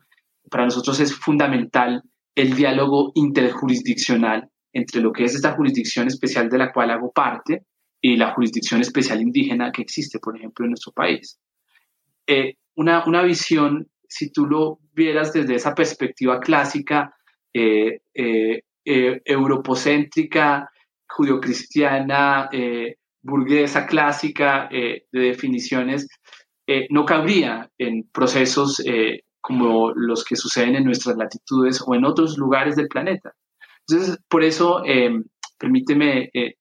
para 0.49 0.65
nosotros 0.65 0.99
es 0.99 1.13
fundamental 1.13 2.03
el 2.35 2.55
diálogo 2.55 3.11
interjurisdiccional 3.15 4.49
entre 4.73 5.01
lo 5.01 5.11
que 5.13 5.23
es 5.23 5.35
esta 5.35 5.53
jurisdicción 5.53 6.07
especial 6.07 6.49
de 6.49 6.57
la 6.57 6.71
cual 6.71 6.91
hago 6.91 7.11
parte 7.11 7.65
y 8.01 8.17
la 8.17 8.33
jurisdicción 8.33 8.81
especial 8.81 9.21
indígena 9.21 9.71
que 9.71 9.83
existe, 9.83 10.19
por 10.19 10.35
ejemplo, 10.35 10.65
en 10.65 10.71
nuestro 10.71 10.91
país. 10.91 11.39
Eh, 12.27 12.55
una, 12.75 13.05
una, 13.05 13.21
visión, 13.21 13.87
si 14.09 14.31
tú 14.31 14.45
lo 14.45 14.79
vieras 14.93 15.31
desde 15.31 15.55
esa 15.55 15.73
perspectiva 15.75 16.39
clásica, 16.39 17.15
eh, 17.53 18.01
eh, 18.13 18.61
europocéntrica, 18.83 20.69
judio-cristiana, 21.07 22.49
burguesa 23.21 23.85
clásica 23.85 24.67
de 24.69 25.05
definiciones, 25.11 26.07
no 26.89 27.05
cabría 27.05 27.69
en 27.77 28.09
procesos 28.11 28.83
como 29.43 29.91
los 29.93 30.23
que 30.23 30.37
suceden 30.37 30.75
en 30.77 30.85
nuestras 30.85 31.17
latitudes 31.17 31.83
o 31.85 31.93
en 31.93 32.05
otros 32.05 32.37
lugares 32.37 32.77
del 32.77 32.87
planeta. 32.87 33.33
Entonces, 33.85 34.17
por 34.29 34.41
eso, 34.41 34.83
eh, 34.85 35.21
permíteme, 35.59 36.29
eh, 36.33 36.55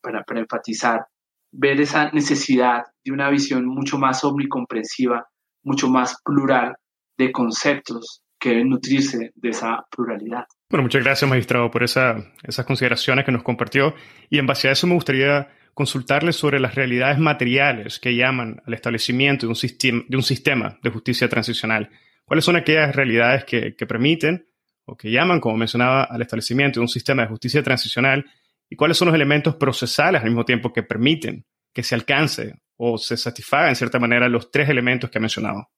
para, 0.00 0.24
enfatizar, 0.36 1.06
ver 1.50 1.80
esa 1.80 2.10
necesidad 2.12 2.84
de 3.04 3.12
una 3.12 3.28
visión 3.28 3.66
mucho 3.66 3.98
más 3.98 4.22
omnicomprensiva, 4.22 5.26
mucho 5.64 5.88
más 5.88 6.16
plural 6.24 6.76
de 7.18 7.32
conceptos 7.32 8.22
que 8.38 8.50
deben 8.50 8.68
nutrirse 8.68 9.32
de 9.34 9.48
esa 9.48 9.84
pluralidad. 9.90 10.44
Bueno, 10.70 10.84
muchas 10.84 11.02
gracias, 11.02 11.28
magistrado, 11.28 11.72
por 11.72 11.82
esa, 11.82 12.24
esas 12.44 12.64
consideraciones 12.64 13.24
que 13.24 13.32
nos 13.32 13.42
compartió. 13.42 13.94
Y 14.30 14.38
en 14.38 14.46
base 14.46 14.68
a 14.68 14.72
eso 14.72 14.86
me 14.86 14.94
gustaría 14.94 15.48
consultarles 15.74 16.36
sobre 16.36 16.60
las 16.60 16.76
realidades 16.76 17.18
materiales 17.18 17.98
que 17.98 18.14
llaman 18.14 18.62
al 18.64 18.74
establecimiento 18.74 19.46
de 19.46 19.52
un, 19.52 20.04
de 20.08 20.16
un 20.16 20.22
sistema 20.22 20.78
de 20.84 20.90
justicia 20.90 21.28
transicional. 21.28 21.90
¿Cuáles 22.28 22.44
son 22.44 22.56
aquellas 22.56 22.94
realidades 22.94 23.44
que, 23.44 23.74
que 23.74 23.86
permiten 23.86 24.46
o 24.84 24.96
que 24.96 25.10
llaman, 25.10 25.40
como 25.40 25.56
mencionaba, 25.56 26.04
al 26.04 26.20
establecimiento 26.20 26.78
de 26.78 26.84
un 26.84 26.88
sistema 26.88 27.22
de 27.22 27.28
justicia 27.28 27.62
transicional 27.62 28.24
y 28.68 28.76
cuáles 28.76 28.98
son 28.98 29.06
los 29.06 29.14
elementos 29.14 29.56
procesales 29.56 30.20
al 30.20 30.28
mismo 30.28 30.44
tiempo 30.44 30.70
que 30.70 30.82
permiten 30.82 31.46
que 31.72 31.82
se 31.82 31.94
alcance 31.94 32.54
o 32.76 32.98
se 32.98 33.16
satisfaga 33.16 33.70
en 33.70 33.76
cierta 33.76 33.98
manera 33.98 34.28
los 34.28 34.50
tres 34.50 34.68
elementos 34.68 35.08
que 35.08 35.16
he 35.16 35.20
mencionado. 35.20 35.68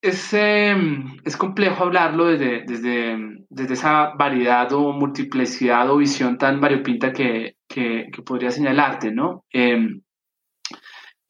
Es, 0.00 0.34
em, 0.34 1.18
es 1.24 1.36
complejo 1.36 1.84
hablarlo 1.84 2.26
desde, 2.26 2.64
desde, 2.66 3.16
desde, 3.48 3.74
esa 3.74 4.14
variedad 4.16 4.72
o 4.72 4.92
multiplicidad 4.92 5.88
o 5.88 5.98
visión 5.98 6.36
tan 6.36 6.60
variopinta 6.60 7.12
que, 7.12 7.58
que, 7.68 8.10
podría 8.26 8.50
señalarte, 8.50 9.12
¿no? 9.12 9.44
Em, 9.52 10.02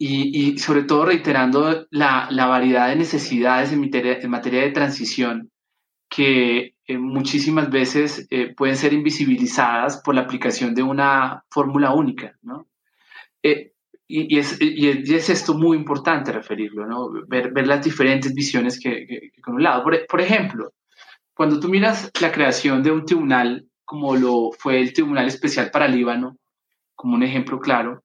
y, 0.05 0.55
y, 0.55 0.59
sobre 0.59 0.83
todo 0.83 1.05
reiterando 1.05 1.87
la, 1.91 2.27
la 2.29 2.47
variedad 2.47 2.89
de 2.89 2.97
necesidades 2.97 3.71
en 3.71 3.83
materia, 3.83 4.19
en 4.19 4.31
materia 4.31 4.63
de 4.63 4.73
transición 4.73 5.53
que 6.09 6.75
eh, 6.89 6.99
muchísimas 6.99 7.71
veces 7.71 8.27
eh, 8.31 8.53
pueden 8.53 8.77
ser 8.77 8.95
invisibilizadas 8.95 10.03
por 10.03 10.17
la 10.17 10.23
aplicación 10.23 10.75
de 10.75 10.83
una 10.83 11.45
fórmula 11.51 11.95
única, 11.95 12.37
¿no? 12.43 12.67
Eh, 13.45 13.75
y, 14.09 14.37
es, 14.37 14.61
y, 14.61 14.89
es, 14.89 15.31
esto 15.31 15.55
muy 15.55 15.77
importante 15.77 16.33
referirlo, 16.33 16.85
¿no? 16.85 17.09
ver, 17.29 17.53
ver 17.53 17.69
las 17.69 17.85
diferentes 17.85 18.35
visiones 18.35 18.81
que, 18.81 19.07
que, 19.07 19.31
con 19.41 19.55
un 19.55 19.63
lado. 19.63 19.85
Por, 19.85 20.05
por, 20.09 20.21
ejemplo, 20.21 20.73
cuando 21.33 21.61
tú 21.61 21.69
miras 21.69 22.11
la 22.21 22.33
creación 22.33 22.83
de 22.83 22.91
un 22.91 23.07
tribunal 23.07 23.69
como 23.85 24.17
lo 24.17 24.51
fue 24.59 24.81
el 24.81 24.93
Tribunal 24.93 25.29
Especial 25.29 25.71
para 25.71 25.87
Líbano, 25.87 26.39
como 26.97 27.15
un 27.15 27.23
ejemplo 27.23 27.61
claro, 27.61 28.03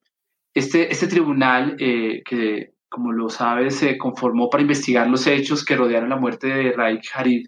este, 0.58 0.92
este 0.92 1.08
tribunal 1.08 1.76
eh, 1.80 2.22
que, 2.24 2.72
como 2.90 3.12
lo 3.12 3.30
sabes, 3.30 3.76
se 3.76 3.98
conformó 3.98 4.50
para 4.50 4.62
investigar 4.64 5.08
los 5.08 5.28
hechos 5.28 5.64
que 5.64 5.76
rodearon 5.76 6.10
la 6.10 6.18
muerte 6.18 6.48
de 6.48 6.72
Raik 6.72 7.04
Harid 7.14 7.48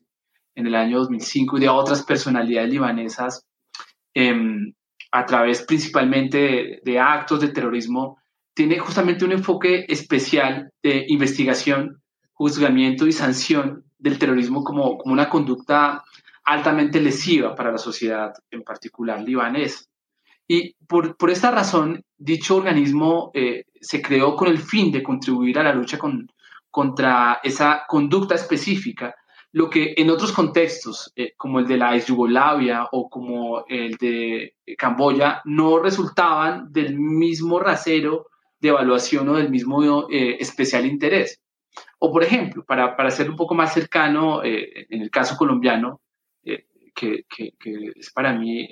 en 0.56 0.67
el 0.67 0.76
año 0.76 1.00
2005 1.00 1.58
y 1.58 1.62
de 1.62 1.69
otras 1.69 2.04
personalidades 2.04 2.69
libanesas 2.69 3.45
eh, 4.13 4.34
a 5.12 5.26
través 5.26 5.63
principalmente 5.63 6.82
de, 6.84 7.00
actos 7.00 7.39
de 7.41 7.50
terrorismo 7.50 8.17
tiene 8.54 8.78
justamente 8.78 9.26
un 9.26 9.32
enfoque 9.32 9.86
especial 9.88 10.72
de 10.84 11.06
investigación, 11.08 12.02
juzgamiento 12.34 13.08
y 13.08 13.12
sanción 13.12 13.86
del 13.98 14.19
terrorismo 14.19 14.63
como 14.63 15.00
una 15.06 15.30
conducta 15.30 16.04
altamente 16.43 17.00
lesiva 17.00 17.56
para 17.56 17.72
la 17.72 17.78
sociedad, 17.78 18.34
en 18.52 18.63
particular 18.63 19.22
libanesa. 19.22 19.86
Y 20.51 20.73
por, 20.88 21.15
por 21.15 21.29
esta 21.29 21.51
razón, 21.51 22.03
dicho 22.17 22.55
organismo 22.55 23.29
eh, 23.35 23.65
se 23.79 24.01
creó 24.01 24.35
con 24.35 24.47
el 24.47 24.57
fin 24.57 24.91
de 24.91 25.03
contribuir 25.03 25.59
a 25.59 25.63
la 25.63 25.75
lucha 25.75 25.99
con, 25.99 26.27
contra 26.71 27.39
esa 27.43 27.83
conducta 27.88 28.33
específica, 28.33 29.13
lo 29.51 29.69
que 29.69 29.93
en 29.95 30.09
otros 30.09 30.31
contextos, 30.31 31.13
eh, 31.15 31.33
como 31.38 31.59
el 31.59 31.67
de 31.67 31.77
la 31.77 31.95
Yugoslavia 31.97 32.88
o 32.91 33.07
como 33.12 33.63
el 33.67 33.95
de 33.97 34.55
Camboya, 34.75 35.43
no 35.45 35.77
resultaban 35.77 36.73
del 36.73 36.99
mismo 36.99 37.59
rasero 37.59 38.25
de 38.59 38.69
evaluación 38.69 39.29
o 39.29 39.35
del 39.35 39.51
mismo 39.51 40.09
eh, 40.09 40.38
especial 40.39 40.88
interés. 40.88 41.39
O, 41.99 42.12
por 42.12 42.23
ejemplo, 42.23 42.65
para, 42.65 42.95
para 42.95 43.12
ser 43.12 43.29
un 43.29 43.35
poco 43.35 43.53
más 43.53 43.71
cercano, 43.71 44.43
eh, 44.43 44.88
en 44.89 45.03
el 45.03 45.12
caso 45.12 45.38
colombiano, 45.38 46.01
eh, 46.43 46.65
que, 46.95 47.25
que, 47.29 47.53
es 47.95 48.12
para 48.12 48.33
mí 48.33 48.67